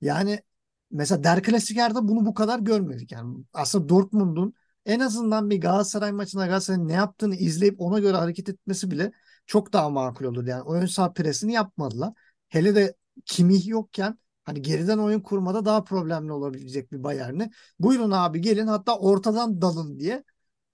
Yani 0.00 0.42
mesela 0.90 1.24
Der 1.24 1.42
Klasikerde 1.42 1.98
bunu 2.02 2.26
bu 2.26 2.34
kadar 2.34 2.58
görmedik. 2.58 3.12
Yani 3.12 3.44
aslında 3.52 3.88
Dortmund'un 3.88 4.54
en 4.86 5.00
azından 5.00 5.50
bir 5.50 5.60
Galatasaray 5.60 6.12
maçında 6.12 6.46
Galatasaray'ın 6.46 6.88
ne 6.88 6.92
yaptığını 6.92 7.36
izleyip 7.36 7.80
ona 7.80 7.98
göre 7.98 8.16
hareket 8.16 8.48
etmesi 8.48 8.90
bile 8.90 9.12
çok 9.46 9.72
daha 9.72 9.90
makul 9.90 10.24
olur. 10.24 10.46
Yani 10.46 10.62
oyun 10.62 10.86
saha 10.86 11.12
presini 11.12 11.52
yapmadılar. 11.52 12.12
Hele 12.48 12.74
de 12.74 12.96
Kimmich 13.26 13.66
yokken 13.68 14.18
hani 14.44 14.62
geriden 14.62 14.98
oyun 14.98 15.20
kurmada 15.20 15.64
daha 15.64 15.84
problemli 15.84 16.32
olabilecek 16.32 16.92
bir 16.92 17.04
Bayern'i. 17.04 17.50
Buyurun 17.78 18.10
abi 18.10 18.40
gelin 18.40 18.66
hatta 18.66 18.98
ortadan 18.98 19.62
dalın 19.62 19.98
diye 19.98 20.24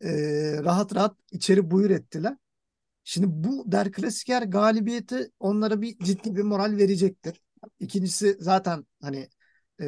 e, 0.05 0.11
rahat 0.65 0.95
rahat 0.95 1.17
içeri 1.33 1.71
buyur 1.71 1.91
ettiler. 1.91 2.37
Şimdi 3.05 3.27
bu 3.31 3.73
Der 3.73 3.93
Klassiker 3.93 4.43
galibiyeti 4.43 5.31
onlara 5.41 5.81
bir 5.83 5.99
ciddi 5.99 6.37
bir 6.37 6.43
moral 6.43 6.77
verecektir. 6.77 7.41
İkincisi 7.81 8.37
zaten 8.41 8.87
hani 9.03 9.29
e, 9.81 9.87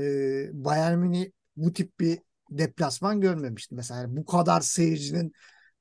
Bayern 0.64 0.98
Münih 0.98 1.30
bu 1.56 1.72
tip 1.72 2.00
bir 2.00 2.18
deplasman 2.50 3.20
görmemişti. 3.20 3.74
Mesela 3.74 4.16
bu 4.16 4.26
kadar 4.26 4.60
seyircinin 4.60 5.32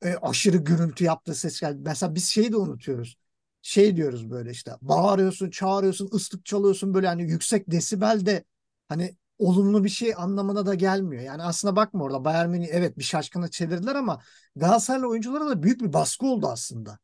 e, 0.04 0.16
aşırı 0.16 0.58
gürültü 0.58 1.04
yaptığı 1.04 1.36
ses 1.36 1.62
geldi. 1.62 1.80
Mesela 1.86 2.16
biz 2.16 2.26
şeyi 2.26 2.52
de 2.52 2.58
unutuyoruz. 2.58 3.18
Şey 3.62 3.96
diyoruz 3.96 4.30
böyle 4.32 4.52
işte 4.52 4.72
bağırıyorsun, 4.82 5.50
çağırıyorsun, 5.50 6.10
ıslık 6.14 6.46
çalıyorsun 6.46 6.94
böyle 6.94 7.08
hani 7.08 7.24
yüksek 7.24 7.72
desibel 7.72 8.26
de 8.26 8.44
hani 8.88 9.16
olumlu 9.40 9.84
bir 9.84 9.90
şey 9.90 10.14
anlamına 10.18 10.66
da 10.66 10.76
gelmiyor. 10.76 11.24
Yani 11.24 11.44
aslında 11.44 11.76
bakma 11.76 12.04
orada 12.04 12.26
Bayern 12.26 12.50
Münih 12.50 12.68
evet 12.72 12.98
bir 12.98 13.04
şaşkına 13.04 13.48
çevirdiler 13.48 13.96
ama 13.96 14.20
Galatasaraylı 14.56 15.08
oyunculara 15.10 15.50
da 15.50 15.64
büyük 15.64 15.82
bir 15.82 15.94
baskı 15.94 16.26
oldu 16.26 16.48
aslında. 16.48 17.00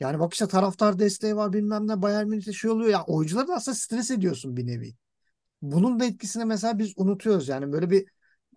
Yani 0.00 0.20
bak 0.20 0.32
işte 0.32 0.46
taraftar 0.48 0.98
desteği 0.98 1.36
var 1.36 1.52
bilmem 1.52 1.88
ne 1.88 2.02
Bayern 2.02 2.26
Münih'te 2.28 2.52
şey 2.52 2.70
oluyor 2.70 2.90
ya 2.90 3.04
oyuncuları 3.04 3.48
da 3.48 3.54
aslında 3.54 3.74
stres 3.74 4.10
ediyorsun 4.10 4.56
bir 4.56 4.66
nevi. 4.66 4.94
bunun 5.62 6.00
da 6.00 6.06
etkisini 6.06 6.46
mesela 6.46 6.78
biz 6.78 6.94
unutuyoruz. 6.96 7.48
Yani 7.48 7.72
böyle 7.72 7.90
bir 7.90 8.06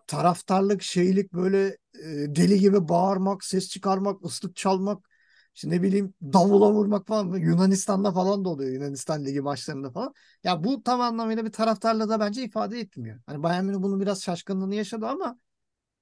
taraftarlık, 0.07 0.83
şeylik 0.83 1.33
böyle 1.33 1.67
e, 1.95 2.35
deli 2.35 2.59
gibi 2.59 2.89
bağırmak, 2.89 3.43
ses 3.45 3.69
çıkarmak, 3.69 4.25
ıslık 4.25 4.55
çalmak, 4.55 5.09
işte 5.55 5.69
ne 5.69 5.81
bileyim 5.81 6.13
davula 6.23 6.71
vurmak 6.73 7.07
falan 7.07 7.33
Yunanistan'da 7.35 8.11
falan 8.11 8.45
da 8.45 8.49
oluyor. 8.49 8.71
Yunanistan 8.71 9.25
Ligi 9.25 9.41
maçlarında 9.41 9.91
falan. 9.91 10.13
Ya 10.43 10.63
bu 10.63 10.83
tam 10.83 11.01
anlamıyla 11.01 11.45
bir 11.45 11.51
taraftarla 11.51 12.09
da 12.09 12.19
bence 12.19 12.43
ifade 12.43 12.79
etmiyor. 12.79 13.19
Hani 13.25 13.43
Bayern 13.43 13.65
Münih 13.65 13.77
bunun 13.81 13.99
biraz 14.01 14.23
şaşkınlığını 14.23 14.75
yaşadı 14.75 15.07
ama 15.07 15.37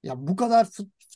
ya 0.02 0.26
bu 0.26 0.36
kadar 0.36 0.68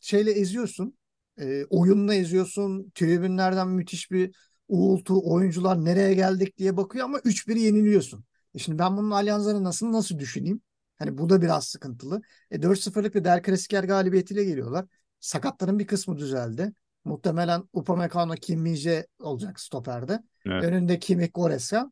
şeyle 0.03 0.31
eziyorsun. 0.33 0.99
E, 1.41 1.65
oyunla 1.71 2.15
eziyorsun. 2.15 2.91
Tribünlerden 2.95 3.69
müthiş 3.69 4.11
bir 4.11 4.37
uğultu. 4.69 5.33
Oyuncular 5.33 5.85
nereye 5.85 6.15
geldik 6.15 6.59
diye 6.59 6.77
bakıyor 6.77 7.05
ama 7.05 7.19
3-1 7.25 7.57
yeniliyorsun. 7.57 8.25
E 8.55 8.59
şimdi 8.59 8.79
ben 8.79 8.97
bunun 8.97 9.11
Allianz'ları 9.11 9.65
nasıl 9.65 9.93
nasıl 9.93 10.19
düşüneyim? 10.19 10.61
Hani 10.99 11.19
bu 11.19 11.29
da 11.29 11.43
biraz 11.43 11.65
sıkıntılı. 11.69 12.23
E 12.51 12.63
4-0'lık 12.63 13.15
bir 13.15 13.25
Der 13.25 13.43
Klassiker 13.43 13.85
galibiyetiyle 13.85 14.45
geliyorlar. 14.45 14.87
Sakatların 15.21 15.79
bir 15.79 15.87
kısmı 15.87 16.19
düzeldi. 16.19 16.73
Muhtemelen 17.07 17.63
Upamecano 17.73 18.35
Kim 18.35 18.77
olacak 19.21 19.61
stoperde. 19.61 20.23
Evet. 20.47 20.65
Önünde 20.65 20.99
Kimmich 20.99 21.31
Goretzka. 21.35 21.91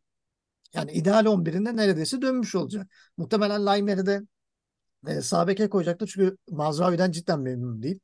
Yani 0.75 0.93
ideal 0.93 1.27
11'inde 1.27 1.77
neredeyse 1.77 2.23
dönmüş 2.23 2.55
olacak. 2.55 2.87
Muhtemelen 3.17 3.67
Laimer'i 3.67 4.07
de 4.07 4.23
e, 5.07 5.21
sağ 5.21 5.49
beke 5.49 5.69
koyacaktı. 5.69 6.07
Çünkü 6.07 6.37
Mazraoui'den 6.51 7.11
cidden 7.11 7.41
memnun 7.41 7.83
değil. 7.83 8.01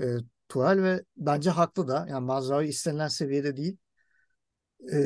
E, 0.00 0.04
Tuchel 0.48 0.82
ve 0.82 1.04
bence 1.16 1.50
haklı 1.50 1.88
da. 1.88 2.06
Yani 2.10 2.24
Mazraoui 2.24 2.68
istenilen 2.68 3.08
seviyede 3.08 3.56
değil. 3.56 3.76
E, 4.92 4.98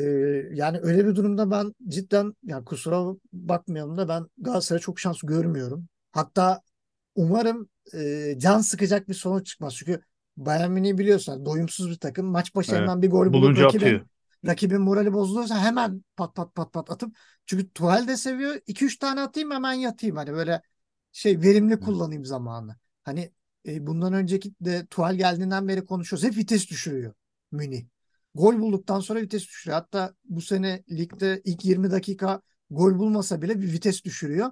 yani 0.51 0.79
öyle 0.81 1.07
bir 1.07 1.15
durumda 1.15 1.51
ben 1.51 1.73
cidden 1.87 2.33
yani 2.43 2.65
kusura 2.65 3.15
bakmayalım 3.33 3.97
da 3.97 4.07
ben 4.07 4.27
Galatasaray'a 4.37 4.81
çok 4.81 4.99
şans 4.99 5.21
görmüyorum. 5.23 5.87
Hatta 6.11 6.61
umarım 7.15 7.69
e, 7.93 8.33
can 8.37 8.61
sıkacak 8.61 9.09
bir 9.09 9.13
sonuç 9.13 9.47
çıkmaz. 9.47 9.75
Çünkü 9.75 10.01
Bayern 10.37 10.71
Münih'i 10.71 10.97
biliyorsun 10.97 11.45
doyumsuz 11.45 11.89
bir 11.89 11.97
takım. 11.99 12.25
Maç 12.25 12.55
başı 12.55 12.75
Evet. 12.75 12.89
bir 13.01 13.09
gol 13.09 13.33
bulup 13.33 13.57
rakibin 13.59 13.85
atıyor. 13.85 14.01
rakibin 14.45 14.81
morali 14.81 15.13
bozulursa 15.13 15.59
hemen 15.59 16.03
pat 16.15 16.35
pat 16.35 16.55
pat 16.55 16.73
pat 16.73 16.91
atıp 16.91 17.17
çünkü 17.45 17.69
Tuchel 17.73 18.07
de 18.07 18.17
seviyor. 18.17 18.55
2-3 18.67 18.97
tane 18.97 19.21
atayım 19.21 19.51
hemen 19.51 19.73
yatayım. 19.73 20.15
Hani 20.15 20.33
böyle 20.33 20.61
şey 21.11 21.41
verimli 21.41 21.79
kullanayım 21.79 22.25
zamanı. 22.25 22.75
Hani 23.03 23.31
e, 23.67 23.87
bundan 23.87 24.13
önceki 24.13 24.53
de 24.61 24.85
Tuchel 24.85 25.15
geldiğinden 25.15 25.67
beri 25.67 25.85
konuşuyoruz. 25.85 26.23
Hep 26.27 26.37
vites 26.37 26.69
düşürüyor 26.69 27.13
Münih. 27.51 27.85
Gol 28.35 28.59
bulduktan 28.59 28.99
sonra 28.99 29.21
vites 29.21 29.43
düşürüyor. 29.47 29.79
Hatta 29.79 30.13
bu 30.25 30.41
sene 30.41 30.83
ligde 30.91 31.41
ilk 31.45 31.65
20 31.65 31.91
dakika 31.91 32.41
gol 32.69 32.99
bulmasa 32.99 33.41
bile 33.41 33.61
bir 33.61 33.71
vites 33.73 34.03
düşürüyor. 34.03 34.51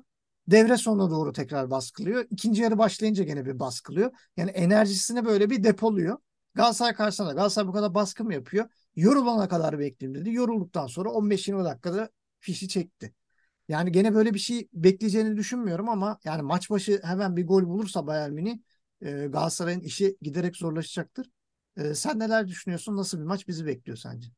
Devre 0.52 0.78
sonuna 0.78 1.12
doğru 1.12 1.34
tekrar 1.34 1.72
baskılıyor. 1.72 2.26
İkinci 2.30 2.62
yarı 2.62 2.78
başlayınca 2.78 3.24
gene 3.24 3.46
bir 3.46 3.60
baskılıyor. 3.60 4.12
Yani 4.38 4.52
enerjisini 4.52 5.26
böyle 5.26 5.50
bir 5.50 5.64
depoluyor. 5.64 6.18
Galatasaray 6.56 6.94
karşısında 6.94 7.28
da 7.28 7.34
Galatasaray 7.34 7.68
bu 7.68 7.74
kadar 7.74 7.94
baskı 7.94 8.24
mı 8.24 8.34
yapıyor? 8.34 8.70
Yorulana 8.96 9.48
kadar 9.48 9.80
bekleyeyim 9.80 10.22
dedi. 10.22 10.34
Yorulduktan 10.34 10.88
sonra 10.88 11.10
15-20 11.10 11.64
dakikada 11.66 12.10
fişi 12.40 12.68
çekti. 12.68 13.14
Yani 13.68 13.92
gene 13.92 14.16
böyle 14.16 14.34
bir 14.34 14.40
şey 14.40 14.68
bekleyeceğini 14.74 15.38
düşünmüyorum 15.38 15.90
ama 15.90 16.20
yani 16.24 16.42
maç 16.42 16.70
başı 16.70 17.02
hemen 17.04 17.36
bir 17.36 17.48
gol 17.48 17.64
bulursa 17.64 18.08
Bayern 18.08 18.32
Münih 18.32 18.58
e, 19.02 19.12
Galatasaray'ın 19.12 19.80
işi 19.80 20.18
giderek 20.22 20.56
zorlaşacaktır. 20.58 21.30
E, 21.78 21.94
sen 21.96 22.20
neler 22.20 22.48
düşünüyorsun? 22.48 22.98
Nasıl 22.98 23.20
bir 23.20 23.24
maç 23.24 23.48
bizi 23.48 23.66
bekliyor 23.66 23.98
sence? 23.98 24.30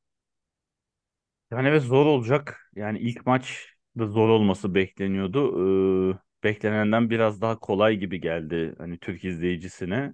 Yani 1.52 1.67
evet 1.67 1.84
zor 1.84 2.06
olacak. 2.06 2.71
Yani 2.76 3.00
ilk 3.00 3.26
maç 3.26 3.67
da 3.99 4.08
zor 4.08 4.30
olması 4.30 4.75
bekleniyordu. 4.75 6.12
Ee, 6.13 6.17
beklenenden 6.43 7.10
biraz 7.10 7.41
daha 7.41 7.60
kolay 7.60 7.97
gibi 7.97 8.21
geldi 8.21 8.75
hani 8.77 8.97
Türk 8.99 9.23
izleyicisine. 9.25 10.13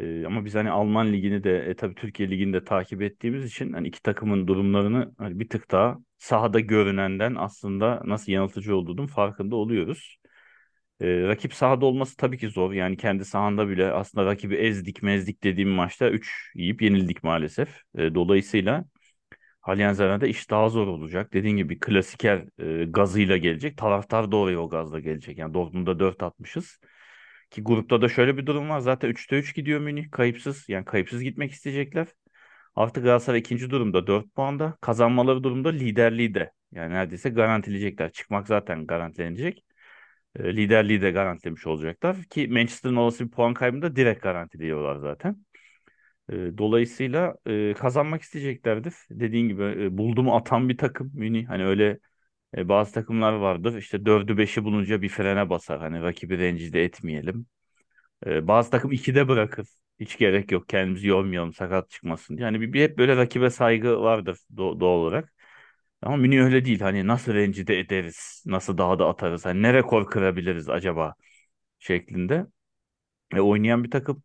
Ee, 0.00 0.26
ama 0.26 0.44
biz 0.44 0.54
hani 0.54 0.70
Alman 0.70 1.12
ligini 1.12 1.44
de 1.44 1.58
e, 1.58 1.76
tabii 1.76 1.94
Türkiye 1.94 2.30
ligini 2.30 2.52
de 2.52 2.64
takip 2.64 3.02
ettiğimiz 3.02 3.44
için 3.44 3.72
hani 3.72 3.88
iki 3.88 4.02
takımın 4.02 4.46
durumlarını 4.46 5.14
hani 5.18 5.40
bir 5.40 5.48
tık 5.48 5.70
daha 5.70 5.98
sahada 6.18 6.60
görünenden 6.60 7.34
aslında 7.34 8.02
nasıl 8.06 8.32
yanıltıcı 8.32 8.76
olduğunun 8.76 9.06
farkında 9.06 9.56
oluyoruz. 9.56 10.18
Ee, 11.00 11.06
rakip 11.22 11.54
sahada 11.54 11.86
olması 11.86 12.16
tabii 12.16 12.38
ki 12.38 12.48
zor. 12.48 12.72
Yani 12.72 12.96
kendi 12.96 13.24
sahanda 13.24 13.68
bile 13.68 13.92
aslında 13.92 14.26
rakibi 14.26 14.54
ezdik 14.56 15.02
mezdik 15.02 15.44
dediğim 15.44 15.70
maçta 15.70 16.10
3 16.10 16.52
yiyip 16.54 16.82
yenildik 16.82 17.24
maalesef. 17.24 17.68
Ee, 17.98 18.14
dolayısıyla 18.14 18.84
Allianz 19.62 20.00
Arena'da 20.00 20.26
iş 20.26 20.50
daha 20.50 20.68
zor 20.68 20.86
olacak. 20.86 21.32
Dediğim 21.32 21.56
gibi 21.56 21.78
klasiker 21.80 22.44
e, 22.58 22.84
gazıyla 22.84 23.36
gelecek. 23.36 23.76
Taraftar 23.76 24.32
da 24.32 24.36
o 24.36 24.68
gazla 24.68 25.00
gelecek. 25.00 25.38
Yani 25.38 25.54
Dortmund'da 25.54 25.98
4 25.98 26.22
atmışız. 26.22 26.80
Ki 27.50 27.62
grupta 27.62 28.02
da 28.02 28.08
şöyle 28.08 28.36
bir 28.36 28.46
durum 28.46 28.68
var. 28.68 28.80
Zaten 28.80 29.10
3'te 29.10 29.36
3 29.38 29.54
gidiyor 29.54 29.80
Münih. 29.80 30.10
Kayıpsız. 30.10 30.68
Yani 30.68 30.84
kayıpsız 30.84 31.22
gitmek 31.22 31.52
isteyecekler. 31.52 32.06
Artık 32.76 33.04
Galatasaray 33.04 33.40
ikinci 33.40 33.70
durumda 33.70 34.06
4 34.06 34.34
puanda. 34.34 34.78
Kazanmaları 34.80 35.42
durumda 35.42 35.68
liderliği 35.68 36.34
de. 36.34 36.52
Yani 36.72 36.94
neredeyse 36.94 37.28
garantileyecekler. 37.30 38.12
Çıkmak 38.12 38.46
zaten 38.46 38.86
garantilenecek. 38.86 39.64
E, 40.36 40.56
liderliği 40.56 41.02
de 41.02 41.10
garantilemiş 41.10 41.66
olacaklar. 41.66 42.16
Ki 42.30 42.48
Manchester'ın 42.48 42.96
olası 42.96 43.24
bir 43.26 43.30
puan 43.30 43.54
kaybında 43.54 43.96
direkt 43.96 44.22
garantiliyorlar 44.22 44.96
zaten. 44.96 45.36
Dolayısıyla 46.32 47.34
kazanmak 47.78 48.22
isteyeceklerdir. 48.22 48.94
Dediğin 49.10 49.48
gibi 49.48 49.62
e, 49.64 49.98
buldu 49.98 50.22
mu 50.22 50.36
atan 50.36 50.68
bir 50.68 50.76
takım 50.78 51.10
Münih. 51.14 51.48
Hani 51.48 51.66
öyle 51.66 51.98
bazı 52.56 52.92
takımlar 52.94 53.32
vardır. 53.32 53.76
İşte 53.78 54.06
dördü 54.06 54.38
beşi 54.38 54.64
bulunca 54.64 55.02
bir 55.02 55.08
frene 55.08 55.50
basar. 55.50 55.80
Hani 55.80 56.02
rakibi 56.02 56.38
rencide 56.38 56.84
etmeyelim. 56.84 57.46
Bazı 58.26 58.70
takım 58.70 58.92
ikide 58.92 59.28
bırakır. 59.28 59.68
Hiç 60.00 60.18
gerek 60.18 60.52
yok. 60.52 60.68
Kendimizi 60.68 61.08
yormayalım 61.08 61.52
sakat 61.52 61.90
çıkmasın 61.90 62.36
diye. 62.36 62.44
Yani 62.46 62.60
bir, 62.60 62.72
bir 62.72 62.82
hep 62.82 62.98
böyle 62.98 63.16
rakibe 63.16 63.50
saygı 63.50 64.00
vardır 64.00 64.38
do- 64.56 64.80
doğal 64.80 64.98
olarak. 64.98 65.34
Ama 66.02 66.16
Münih 66.16 66.40
öyle 66.40 66.64
değil. 66.64 66.80
Hani 66.80 67.06
nasıl 67.06 67.34
rencide 67.34 67.78
ederiz? 67.80 68.42
Nasıl 68.46 68.78
daha 68.78 68.98
da 68.98 69.08
atarız? 69.08 69.46
Hani 69.46 69.62
ne 69.62 69.74
rekor 69.74 70.06
kırabiliriz 70.10 70.68
acaba? 70.68 71.14
şeklinde. 71.78 72.46
E, 73.36 73.40
oynayan 73.40 73.84
bir 73.84 73.90
takım. 73.90 74.22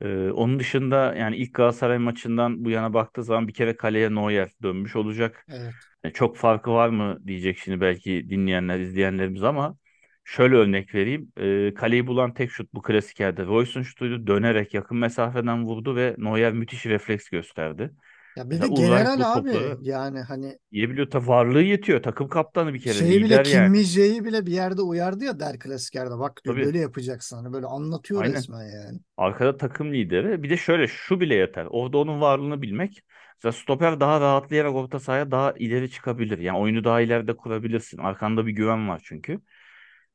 Ee, 0.00 0.30
onun 0.30 0.58
dışında 0.58 1.14
yani 1.14 1.36
ilk 1.36 1.54
Galatasaray 1.54 1.98
maçından 1.98 2.64
bu 2.64 2.70
yana 2.70 2.94
baktığı 2.94 3.24
zaman 3.24 3.48
bir 3.48 3.54
kere 3.54 3.76
kaleye 3.76 4.14
Neuer 4.14 4.50
dönmüş 4.62 4.96
olacak. 4.96 5.46
Evet. 5.48 5.74
E, 6.04 6.10
çok 6.10 6.36
farkı 6.36 6.70
var 6.70 6.88
mı 6.88 7.18
diyecek 7.26 7.58
şimdi 7.58 7.80
belki 7.80 8.30
dinleyenler, 8.30 8.80
izleyenlerimiz 8.80 9.42
ama 9.42 9.76
şöyle 10.24 10.54
örnek 10.56 10.94
vereyim. 10.94 11.32
E, 11.36 11.74
kaleyi 11.74 12.06
bulan 12.06 12.34
tek 12.34 12.50
şut 12.50 12.74
bu 12.74 12.82
klasik 12.82 13.20
yerde. 13.20 13.46
Royce'un 13.46 13.82
şutuydu. 13.82 14.26
Dönerek 14.26 14.74
yakın 14.74 14.96
mesafeden 14.96 15.64
vurdu 15.64 15.96
ve 15.96 16.14
Neuer 16.18 16.52
müthiş 16.52 16.86
refleks 16.86 17.28
gösterdi. 17.28 17.90
Ya 18.40 18.50
bir 18.50 18.62
de 18.62 18.68
bu 18.70 18.74
general 18.74 19.20
abi 19.36 19.52
topları 19.52 19.78
yani 19.82 20.20
hani 20.20 20.58
yiyebiliyor. 20.72 21.10
Ta 21.10 21.26
varlığı 21.26 21.62
yetiyor. 21.62 22.02
Takım 22.02 22.28
kaptanı 22.28 22.74
bir 22.74 22.80
kere. 22.80 22.94
şeyi 22.94 23.24
bile 23.24 23.42
Kim 23.42 23.60
yani. 23.60 23.78
Min-jae'yi 23.78 24.24
bile 24.24 24.46
bir 24.46 24.52
yerde 24.52 24.82
uyardı 24.82 25.24
ya 25.24 25.40
Der 25.40 25.58
Klassiker'de 25.58 26.18
bak 26.18 26.44
diyor 26.44 26.54
Tabii. 26.56 26.66
böyle 26.66 26.78
yapacaksın 26.78 27.36
hani 27.36 27.52
böyle 27.52 27.66
anlatıyor 27.66 28.22
Aynen. 28.22 28.34
resmen 28.34 28.62
yani. 28.62 28.98
Arkada 29.16 29.56
takım 29.56 29.92
lideri. 29.92 30.42
Bir 30.42 30.50
de 30.50 30.56
şöyle 30.56 30.86
şu 30.88 31.20
bile 31.20 31.34
yeter. 31.34 31.66
Orada 31.70 31.98
onun 31.98 32.20
varlığını 32.20 32.62
bilmek. 32.62 33.02
Mesela 33.44 33.52
stoper 33.52 34.00
daha 34.00 34.20
rahatlayarak 34.20 34.74
orta 34.74 35.00
sahaya 35.00 35.30
daha 35.30 35.52
ileri 35.52 35.90
çıkabilir. 35.90 36.38
Yani 36.38 36.58
oyunu 36.58 36.84
daha 36.84 37.00
ileride 37.00 37.36
kurabilirsin. 37.36 37.98
Arkanda 37.98 38.46
bir 38.46 38.52
güven 38.52 38.88
var 38.88 39.00
çünkü. 39.04 39.40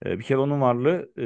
Ee, 0.05 0.19
bir 0.19 0.23
kere 0.23 0.37
onun 0.37 0.61
varlığı 0.61 1.11
e, 1.17 1.25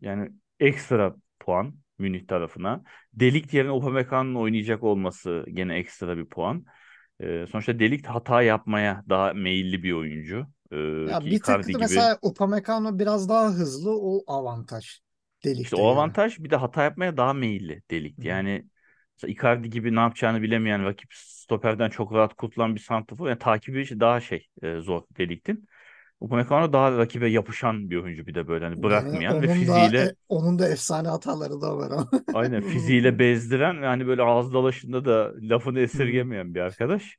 yani 0.00 0.30
ekstra 0.60 1.16
puan 1.40 1.74
Münih 1.98 2.26
tarafına. 2.28 2.84
Delik 3.14 3.54
yerine 3.54 3.70
Upamecano'nun 3.72 4.34
oynayacak 4.34 4.82
olması 4.82 5.44
gene 5.52 5.74
ekstra 5.76 6.16
bir 6.18 6.26
puan. 6.26 6.64
Ee, 7.20 7.46
sonuçta 7.52 7.78
Delik 7.78 8.06
hata 8.06 8.42
yapmaya 8.42 9.04
daha 9.08 9.32
meyilli 9.32 9.82
bir 9.82 9.92
oyuncu. 9.92 10.46
Ee, 10.72 10.76
Ya 11.04 11.30
bir 11.30 11.42
tık 11.42 11.62
gibi 11.64 11.78
mesela 11.78 12.18
Upamecano 12.22 12.98
biraz 12.98 13.28
daha 13.28 13.50
hızlı 13.52 13.90
o 14.00 14.24
avantaj 14.26 15.00
İşte 15.56 15.76
delikte 15.76 15.76
o 15.76 15.86
yani. 15.86 15.88
avantaj 15.88 16.38
bir 16.38 16.50
de 16.50 16.56
hata 16.56 16.82
yapmaya 16.84 17.16
daha 17.16 17.32
meyilli 17.32 17.82
Hı 18.18 18.22
delikti. 18.22 18.28
hı. 18.28 18.28
Yani 18.28 18.64
mesela 19.16 19.32
Icardi 19.32 19.70
gibi 19.70 19.94
ne 19.96 20.00
yapacağını 20.00 20.42
bilemeyen 20.42 20.84
rakip 20.84 21.08
stoperden 21.14 21.90
çok 21.90 22.12
rahat 22.12 22.34
kurtulan 22.34 22.74
bir 22.74 22.80
santrafor. 22.80 23.28
Yani 23.28 23.38
takibi 23.38 24.00
daha 24.00 24.20
şey 24.20 24.46
e, 24.62 24.80
zor 24.80 25.02
deliktin. 25.18 25.66
Upamecano 26.20 26.72
daha 26.72 26.98
rakibe 26.98 27.28
yapışan 27.28 27.90
bir 27.90 27.96
oyuncu 27.96 28.26
bir 28.26 28.34
de 28.34 28.48
böyle 28.48 28.64
hani 28.64 28.82
bırakmayan 28.82 29.42
ve 29.42 29.48
onun 29.48 29.66
da 29.66 29.72
fiziğiyle 29.74 29.98
e, 29.98 30.14
onun 30.28 30.58
da 30.58 30.68
efsane 30.68 31.08
hataları 31.08 31.60
da 31.60 31.76
var 31.76 31.90
ama 31.90 32.10
aynen 32.32 32.62
fiziğiyle 32.62 33.18
bezdiren 33.18 33.82
ve 33.82 33.86
hani 33.86 34.06
böyle 34.06 34.22
ağız 34.22 34.54
dalaşında 34.54 35.04
da 35.04 35.32
lafını 35.40 35.80
esirgemeyen 35.80 36.54
bir 36.54 36.60
arkadaş. 36.60 37.18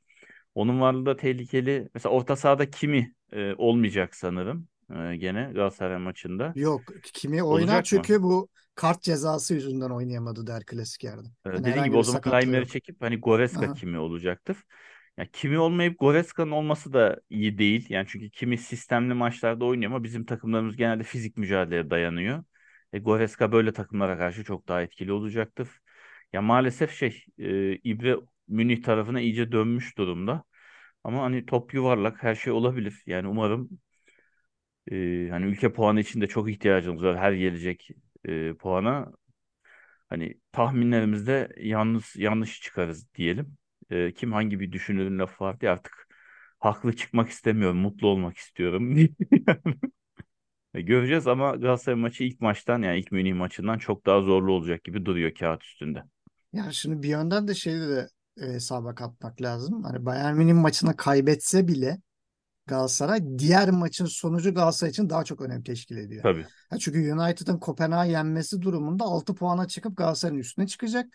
Onun 0.54 0.80
varlığı 0.80 1.06
da 1.06 1.16
tehlikeli. 1.16 1.88
Mesela 1.94 2.12
orta 2.14 2.36
sahada 2.36 2.70
kimi 2.70 3.14
e, 3.32 3.54
olmayacak 3.54 4.14
sanırım 4.16 4.68
e, 5.12 5.16
gene 5.16 5.50
Galatasaray 5.54 5.98
maçında. 5.98 6.54
Yok 6.54 6.92
kimi 7.02 7.42
oynar 7.42 7.64
Olacak 7.64 7.84
mı? 7.92 8.02
çünkü 8.02 8.22
bu 8.22 8.48
kart 8.74 9.02
cezası 9.02 9.54
yüzünden 9.54 9.90
oynayamadı 9.90 10.46
Der 10.46 10.64
Klassiker'de. 10.64 11.28
Ee, 11.46 11.50
Hani 11.50 11.64
Dediğin 11.64 11.84
gibi 11.84 11.96
o 11.96 12.02
zaman 12.02 12.40
yok. 12.58 12.68
çekip 12.68 13.02
hani 13.02 13.16
Goretzka 13.20 13.66
Aha. 13.66 13.74
kimi 13.74 13.98
olacaktır. 13.98 14.56
Ya 15.18 15.26
kimi 15.32 15.58
olmayıp 15.58 15.98
Goreska'nın 16.00 16.50
olması 16.50 16.92
da 16.92 17.20
iyi 17.30 17.58
değil. 17.58 17.86
Yani 17.90 18.06
çünkü 18.10 18.30
kimi 18.30 18.58
sistemli 18.58 19.14
maçlarda 19.14 19.64
oynuyor 19.64 19.90
ama 19.92 20.04
bizim 20.04 20.24
takımlarımız 20.26 20.76
genelde 20.76 21.02
fizik 21.02 21.36
mücadeleye 21.36 21.90
dayanıyor. 21.90 22.44
E, 22.92 22.98
Goreska 22.98 23.52
böyle 23.52 23.72
takımlara 23.72 24.18
karşı 24.18 24.44
çok 24.44 24.68
daha 24.68 24.82
etkili 24.82 25.12
olacaktır. 25.12 25.68
Ya 26.32 26.42
maalesef 26.42 26.92
şey 26.92 27.24
e, 27.38 27.76
İbre 27.76 28.16
Münih 28.48 28.82
tarafına 28.82 29.20
iyice 29.20 29.52
dönmüş 29.52 29.98
durumda. 29.98 30.44
Ama 31.04 31.22
hani 31.22 31.46
top 31.46 31.74
yuvarlak 31.74 32.22
her 32.22 32.34
şey 32.34 32.52
olabilir. 32.52 33.02
Yani 33.06 33.28
umarım 33.28 33.70
e, 34.92 35.28
hani 35.30 35.46
ülke 35.46 35.72
puanı 35.72 36.00
için 36.00 36.20
de 36.20 36.26
çok 36.26 36.50
ihtiyacımız 36.50 37.02
var 37.02 37.18
her 37.18 37.32
gelecek 37.32 37.90
e, 38.24 38.54
puana. 38.54 39.12
Hani 40.10 40.34
tahminlerimizde 40.52 41.50
yalnız 41.58 42.16
yanlış 42.16 42.62
çıkarız 42.62 43.14
diyelim. 43.14 43.57
E, 43.90 44.12
kim 44.14 44.32
hangi 44.32 44.60
bir 44.60 44.72
düşünürün 44.72 45.18
lafı 45.18 45.44
vardı 45.44 45.64
ya 45.64 45.72
artık 45.72 46.08
haklı 46.58 46.96
çıkmak 46.96 47.28
istemiyorum, 47.30 47.78
mutlu 47.78 48.08
olmak 48.08 48.36
istiyorum. 48.36 48.96
E, 50.74 50.80
Göreceğiz 50.80 51.26
ama 51.26 51.50
Galatasaray 51.56 52.00
maçı 52.00 52.24
ilk 52.24 52.40
maçtan 52.40 52.82
yani 52.82 52.98
ilk 52.98 53.12
Münih 53.12 53.34
maçından 53.34 53.78
çok 53.78 54.06
daha 54.06 54.20
zorlu 54.20 54.52
olacak 54.52 54.84
gibi 54.84 55.04
duruyor 55.06 55.34
kağıt 55.34 55.64
üstünde. 55.64 56.02
Yani 56.52 56.74
şimdi 56.74 57.02
bir 57.02 57.08
yönden 57.08 57.48
de 57.48 57.54
şeyi 57.54 57.80
de 57.80 58.08
e, 58.40 58.42
hesaba 58.46 58.94
katmak 58.94 59.42
lazım. 59.42 59.82
Hani 59.84 60.06
Bayern 60.06 60.36
Münih 60.36 60.52
maçını 60.52 60.96
kaybetse 60.96 61.68
bile 61.68 62.00
Galatasaray 62.66 63.38
diğer 63.38 63.70
maçın 63.70 64.06
sonucu 64.06 64.54
Galatasaray 64.54 64.90
için 64.90 65.10
daha 65.10 65.24
çok 65.24 65.40
önem 65.40 65.62
teşkil 65.62 65.96
ediyor. 65.96 66.22
Tabii. 66.22 66.46
Ha 66.70 66.78
çünkü 66.78 67.12
United'ın 67.14 67.58
Kopenhag'ı 67.58 68.10
yenmesi 68.10 68.62
durumunda 68.62 69.04
6 69.04 69.34
puana 69.34 69.68
çıkıp 69.68 69.96
Galatasaray'ın 69.96 70.40
üstüne 70.40 70.66
çıkacak. 70.66 71.06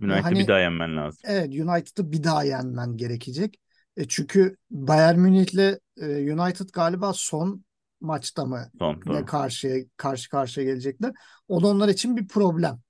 United'ı 0.00 0.16
bir 0.16 0.22
hani 0.22 0.48
daha 0.48 0.58
yenmen 0.60 0.96
lazım. 0.96 1.20
evet 1.24 1.48
United'ı 1.48 2.12
bir 2.12 2.24
daha 2.24 2.44
yenmen 2.44 2.96
gerekecek. 2.96 3.60
E 3.96 4.08
çünkü 4.08 4.56
Bayern 4.70 5.18
Münih'le 5.18 5.78
e, 6.00 6.32
United 6.34 6.68
galiba 6.72 7.12
son 7.12 7.64
maçta 8.00 8.44
mı 8.44 8.70
Son 8.78 9.00
ne 9.06 9.24
karşıya 9.24 9.84
karşı 9.96 10.30
karşıya 10.30 10.66
gelecekler. 10.66 11.12
O 11.48 11.62
da 11.62 11.66
onlar 11.66 11.88
için 11.88 12.16
bir 12.16 12.28
problem. 12.28 12.80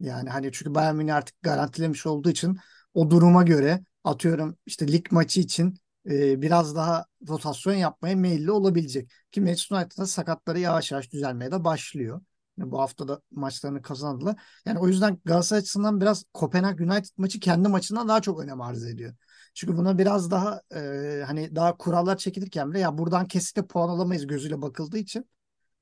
Yani 0.00 0.30
hani 0.30 0.52
çünkü 0.52 0.74
Bayern 0.74 0.96
Münih 0.96 1.14
artık 1.14 1.42
garantilemiş 1.42 2.06
olduğu 2.06 2.30
için 2.30 2.58
o 2.94 3.10
duruma 3.10 3.42
göre 3.42 3.84
atıyorum 4.04 4.56
işte 4.66 4.92
lig 4.92 5.12
maçı 5.12 5.40
için 5.40 5.74
e, 6.10 6.42
biraz 6.42 6.76
daha 6.76 7.04
rotasyon 7.28 7.74
yapmaya 7.74 8.16
meyilli 8.16 8.50
olabilecek. 8.50 9.10
Ki 9.32 9.40
Manchester 9.40 9.76
United'da 9.76 10.06
sakatları 10.06 10.58
yavaş 10.58 10.92
yavaş 10.92 11.12
düzelmeye 11.12 11.50
de 11.50 11.64
başlıyor. 11.64 12.20
Yani 12.58 12.70
bu 12.70 12.80
hafta 12.80 13.08
da 13.08 13.20
maçlarını 13.30 13.82
kazandılar. 13.82 14.42
Yani 14.66 14.78
o 14.78 14.88
yüzden 14.88 15.18
Galatasaray 15.24 15.60
açısından 15.60 16.00
biraz 16.00 16.24
Kopenhag 16.34 16.80
United 16.80 17.10
maçı 17.16 17.40
kendi 17.40 17.68
maçından 17.68 18.08
daha 18.08 18.20
çok 18.20 18.40
önem 18.40 18.60
arz 18.60 18.84
ediyor. 18.84 19.14
Çünkü 19.54 19.76
buna 19.76 19.98
biraz 19.98 20.30
daha 20.30 20.62
e, 20.74 21.22
hani 21.26 21.56
daha 21.56 21.76
kurallar 21.76 22.16
çekilirken 22.16 22.70
bile 22.70 22.80
ya 22.80 22.98
buradan 22.98 23.26
kesinlikle 23.26 23.66
puan 23.66 23.88
alamayız 23.88 24.26
gözüyle 24.26 24.62
bakıldığı 24.62 24.98
için 24.98 25.30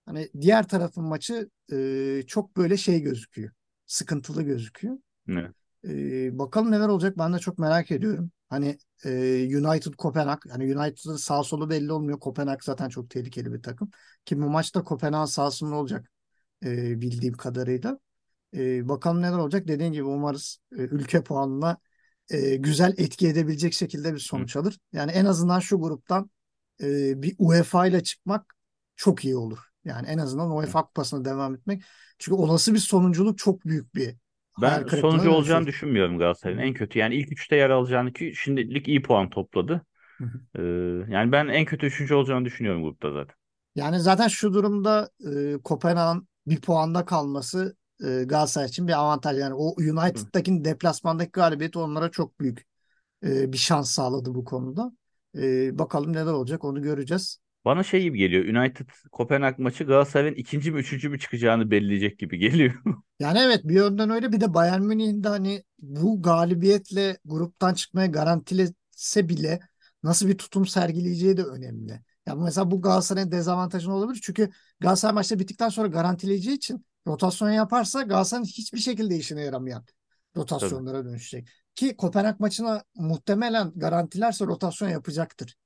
hani 0.07 0.31
diğer 0.41 0.69
tarafın 0.69 1.05
maçı 1.05 1.51
e, 1.73 2.23
çok 2.27 2.57
böyle 2.57 2.77
şey 2.77 3.01
gözüküyor. 3.01 3.51
Sıkıntılı 3.87 4.43
gözüküyor. 4.43 4.99
Evet. 5.29 5.51
Ee, 5.89 6.39
bakalım 6.39 6.71
neler 6.71 6.89
olacak 6.89 7.19
ben 7.19 7.33
de 7.33 7.39
çok 7.39 7.59
merak 7.59 7.91
ediyorum. 7.91 8.31
Hani 8.49 8.79
e, 9.05 9.11
United 9.59 9.95
Kopenhag 9.95 10.39
yani 10.47 10.77
United'ın 10.77 11.17
sağ 11.17 11.43
solu 11.43 11.71
belli 11.71 11.93
olmuyor. 11.93 12.21
Kopenhag 12.21 12.63
zaten 12.63 12.89
çok 12.89 13.11
tehlikeli 13.11 13.53
bir 13.53 13.63
takım. 13.63 13.91
Ki 14.25 14.43
bu 14.43 14.51
maçta 14.51 14.85
Kopenhag 14.85 15.29
sahasında 15.29 15.75
olacak 15.75 16.11
e, 16.65 17.01
bildiğim 17.01 17.35
kadarıyla. 17.35 17.99
E, 18.57 18.89
bakalım 18.89 19.23
neler 19.23 19.39
olacak. 19.39 19.69
Dediğim 19.69 19.93
gibi 19.93 20.05
umarız 20.05 20.59
e, 20.73 20.77
ülke 20.77 21.23
puanına 21.25 21.79
e, 22.31 22.57
güzel 22.57 22.95
etki 22.99 23.29
edebilecek 23.29 23.75
şekilde 23.75 24.15
bir 24.15 24.21
Hı. 24.21 24.23
sonuç 24.25 24.57
alır. 24.57 24.79
Yani 24.93 25.13
en 25.13 25.25
azından 25.25 25.61
şu 25.61 25.81
gruptan 25.81 26.31
e, 26.83 27.23
bir 27.23 27.37
UEFA 27.39 27.87
ile 27.87 28.03
çıkmak 28.03 28.57
çok 28.97 29.25
iyi 29.25 29.37
olur. 29.37 29.59
Yani 29.85 30.07
en 30.09 30.19
azından 30.19 30.51
UEFA 30.51 30.87
kupasına 30.87 31.25
devam 31.25 31.55
etmek. 31.55 31.83
Çünkü 32.19 32.37
olası 32.37 32.75
bir 32.75 32.79
sonunculuk 32.79 33.39
çok 33.39 33.65
büyük 33.65 33.95
bir 33.95 34.17
Ben 34.59 34.87
sonucu 34.87 35.31
olacağını 35.31 35.67
düşünmüyorum 35.67 36.19
Hı 36.45 36.49
Galatasaray'ın. 36.49 36.59
hı. 36.59 36.63
En 36.63 36.75
kötü 36.75 36.99
yani 36.99 37.15
ilk 37.15 37.33
üçte 37.33 37.57
yer 37.57 37.71
alacağını 37.71 38.13
ki 38.13 38.33
şimdilik 38.37 38.89
iyi 38.89 39.03
puan 39.03 39.31
topladı. 39.31 39.87
Hı 40.21 40.25
hı. 40.25 40.41
Ee, 40.59 40.63
yani 41.13 41.33
ben 41.33 41.49
en 41.49 41.65
kötü 41.65 41.87
üçüncü 41.87 42.15
olacağını 42.15 42.45
düşünüyorum 42.45 42.83
grupta 42.85 43.13
zaten. 43.13 43.37
Yani 43.75 44.01
zaten 44.01 44.29
şu 44.29 44.55
durumda 44.55 45.11
e, 45.57 45.63
Kopenhag'ın 45.65 46.29
bir 46.47 46.61
puanda 46.61 47.05
kalması 47.05 47.77
e, 48.05 48.25
Galatasaray 48.25 48.69
için 48.69 48.89
bir 48.89 48.93
avantaj. 48.93 49.39
Yani 49.39 49.55
o. 49.55 49.75
United'daki 49.77 50.65
deplasmandaki 50.65 51.31
galibiyeti 51.31 51.79
onlara 51.79 52.11
çok 52.11 52.41
büyük 52.41 52.67
e, 53.25 53.53
bir 53.53 53.59
şans 53.59 53.91
sağladı 53.91 54.35
bu 54.35 54.45
konuda. 54.45 54.93
E, 55.37 55.79
bakalım 55.79 56.13
neler 56.13 56.33
olacak 56.33 56.65
onu 56.65 56.83
göreceğiz. 56.83 57.39
Bana 57.65 57.83
şey 57.83 58.03
gibi 58.03 58.19
geliyor. 58.19 58.45
United 58.45 58.87
Kopenhag 59.13 59.59
maçı 59.59 59.85
Galatasaray'ın 59.85 60.35
ikinci 60.35 60.73
mi 60.73 60.81
üçüncü 60.81 61.09
mü 61.09 61.19
çıkacağını 61.19 61.71
belirleyecek 61.71 62.19
gibi 62.19 62.39
geliyor. 62.39 62.75
Yani 63.21 63.39
evet 63.39 63.61
bir 63.65 63.75
yönden 63.75 64.11
öyle 64.11 64.33
bir 64.33 64.41
de 64.41 64.55
Bayern 64.55 64.83
Münih'in 64.83 65.25
de 65.25 65.29
hani 65.29 65.65
bu 65.79 66.23
galibiyetle 66.23 67.19
gruptan 67.25 67.75
çıkmaya 67.75 68.07
garantilese 68.07 69.29
bile 69.29 69.61
nasıl 70.03 70.29
bir 70.29 70.39
tutum 70.39 70.67
sergileyeceği 70.67 71.37
de 71.37 71.43
önemli. 71.45 72.01
Yani 72.27 72.43
mesela 72.43 72.71
bu 72.71 72.83
Galatasaray'ın 72.83 73.31
dezavantajını 73.31 73.95
olabilir. 73.95 74.21
Çünkü 74.23 74.51
Galatasaray 74.81 75.15
maçta 75.15 75.39
bittikten 75.39 75.69
sonra 75.69 75.89
garantileyeceği 75.89 76.57
için 76.57 76.87
rotasyon 77.07 77.51
yaparsa 77.51 78.03
Galatasaray'ın 78.03 78.45
hiçbir 78.45 78.79
şekilde 78.79 79.17
işine 79.17 79.43
yaramayan 79.43 79.85
Tabii. 79.85 80.43
rotasyonlara 80.43 81.05
dönüşecek. 81.05 81.49
Ki 81.75 81.97
Kopenhag 81.97 82.41
maçına 82.41 82.85
muhtemelen 82.95 83.73
garantilerse 83.77 84.47
rotasyon 84.47 84.89
yapacaktır. 84.89 85.57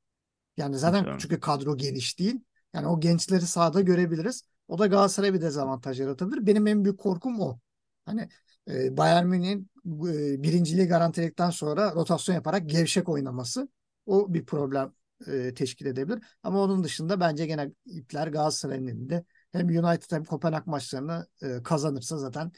Yani 0.56 0.78
zaten 0.78 0.98
Muhtemelen. 0.98 1.18
çünkü 1.18 1.40
kadro 1.40 1.76
geniş 1.76 2.18
değil. 2.18 2.40
Yani 2.74 2.86
o 2.86 3.00
gençleri 3.00 3.46
sahada 3.46 3.80
görebiliriz. 3.80 4.42
O 4.68 4.78
da 4.78 4.86
Galatasaray'a 4.86 5.34
bir 5.34 5.40
dezavantaj 5.40 6.00
yaratabilir. 6.00 6.46
Benim 6.46 6.66
en 6.66 6.84
büyük 6.84 6.98
korkum 6.98 7.40
o. 7.40 7.58
Hani 8.06 8.28
e, 8.70 8.96
Bayern 8.96 9.26
Münih'in 9.26 9.70
e, 9.86 10.42
birinciliği 10.42 10.86
garantiledikten 10.86 11.50
sonra 11.50 11.94
rotasyon 11.94 12.34
yaparak 12.34 12.68
gevşek 12.68 13.08
oynaması 13.08 13.68
o 14.06 14.34
bir 14.34 14.46
problem 14.46 14.92
e, 15.26 15.54
teşkil 15.54 15.86
edebilir. 15.86 16.22
Ama 16.42 16.62
onun 16.62 16.84
dışında 16.84 17.20
bence 17.20 17.46
gene 17.46 17.70
ipler 17.86 18.28
Galatasaray'ın 18.28 18.86
elinde. 18.86 19.24
Hem 19.52 19.66
United 19.68 20.12
hem 20.12 20.24
Kopenhag 20.24 20.66
maçlarını 20.66 21.26
e, 21.42 21.62
kazanırsa 21.62 22.18
zaten 22.18 22.52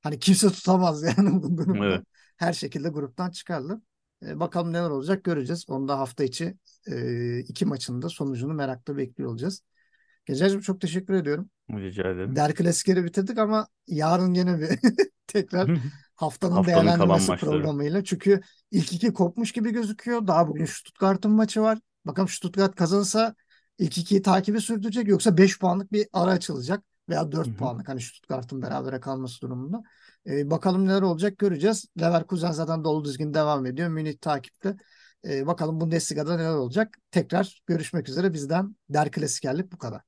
hani 0.00 0.18
kimse 0.18 0.48
tutamaz 0.48 1.02
yani 1.18 1.42
bu 1.42 1.46
Evet. 1.48 1.58
grupta. 1.66 2.02
Her 2.36 2.52
şekilde 2.52 2.88
gruptan 2.88 3.30
çıkarlar. 3.30 3.78
E, 4.26 4.40
bakalım 4.40 4.72
neler 4.72 4.90
olacak 4.90 5.24
göreceğiz. 5.24 5.64
Onu 5.68 5.88
da 5.88 5.98
hafta 5.98 6.24
içi 6.24 6.56
e, 6.86 7.38
iki 7.38 7.66
maçın 7.66 8.02
da 8.02 8.08
sonucunu 8.08 8.54
merakla 8.54 8.96
bekliyor 8.96 9.30
olacağız. 9.30 9.62
Gececiğim 10.26 10.60
çok 10.60 10.80
teşekkür 10.80 11.14
ediyorum. 11.14 11.50
Rica 11.70 12.02
ederim. 12.10 12.36
Der 12.36 12.54
klasikleri 12.54 13.04
bitirdik 13.04 13.38
ama 13.38 13.68
yarın 13.86 14.34
yine 14.34 14.60
bir 14.60 14.68
tekrar 15.26 15.78
haftanın 16.14 16.52
Haftanın 16.52 16.76
değerlendirmesi 16.86 17.30
maçları. 17.30 17.50
programıyla. 17.50 18.04
Çünkü 18.04 18.40
ilk 18.70 18.92
iki 18.92 19.12
kopmuş 19.12 19.52
gibi 19.52 19.70
gözüküyor. 19.70 20.26
Daha 20.26 20.48
bugün 20.48 20.64
Stuttgart'ın 20.64 21.30
maçı 21.32 21.60
var. 21.62 21.78
Bakalım 22.08 22.28
Stuttgart 22.28 22.76
kazanırsa 22.76 23.36
ilk 23.78 23.98
ikiyi 23.98 24.22
takibi 24.22 24.60
sürdürecek 24.60 25.08
yoksa 25.08 25.38
5 25.38 25.60
puanlık 25.60 25.92
bir 25.92 26.08
ara 26.14 26.30
açılacak 26.30 26.84
veya 27.08 27.32
Hı 27.32 27.32
4 27.32 27.48
hı. 27.50 27.54
puanlık 27.58 27.88
hani 27.88 28.00
Stuttgart'ın 28.02 28.62
berabere 28.62 29.00
kalması 29.00 29.42
durumunda. 29.42 29.82
Ee, 30.26 30.50
bakalım 30.50 30.86
neler 30.88 31.02
olacak 31.02 31.38
göreceğiz. 31.38 31.86
Leverkusen 32.00 32.52
zaten 32.52 32.84
dolu 32.84 33.04
dizgin 33.04 33.34
devam 33.34 33.66
ediyor. 33.66 33.88
Münih 33.88 34.18
takipte. 34.20 34.76
Ee, 35.24 35.46
bakalım 35.46 35.80
Bundesliga'da 35.80 36.36
neler 36.36 36.54
olacak. 36.54 36.98
Tekrar 37.10 37.62
görüşmek 37.66 38.08
üzere 38.08 38.32
bizden 38.32 38.76
Der 38.90 39.10
Klasikerlik 39.10 39.72
bu 39.72 39.78
kadar. 39.78 40.07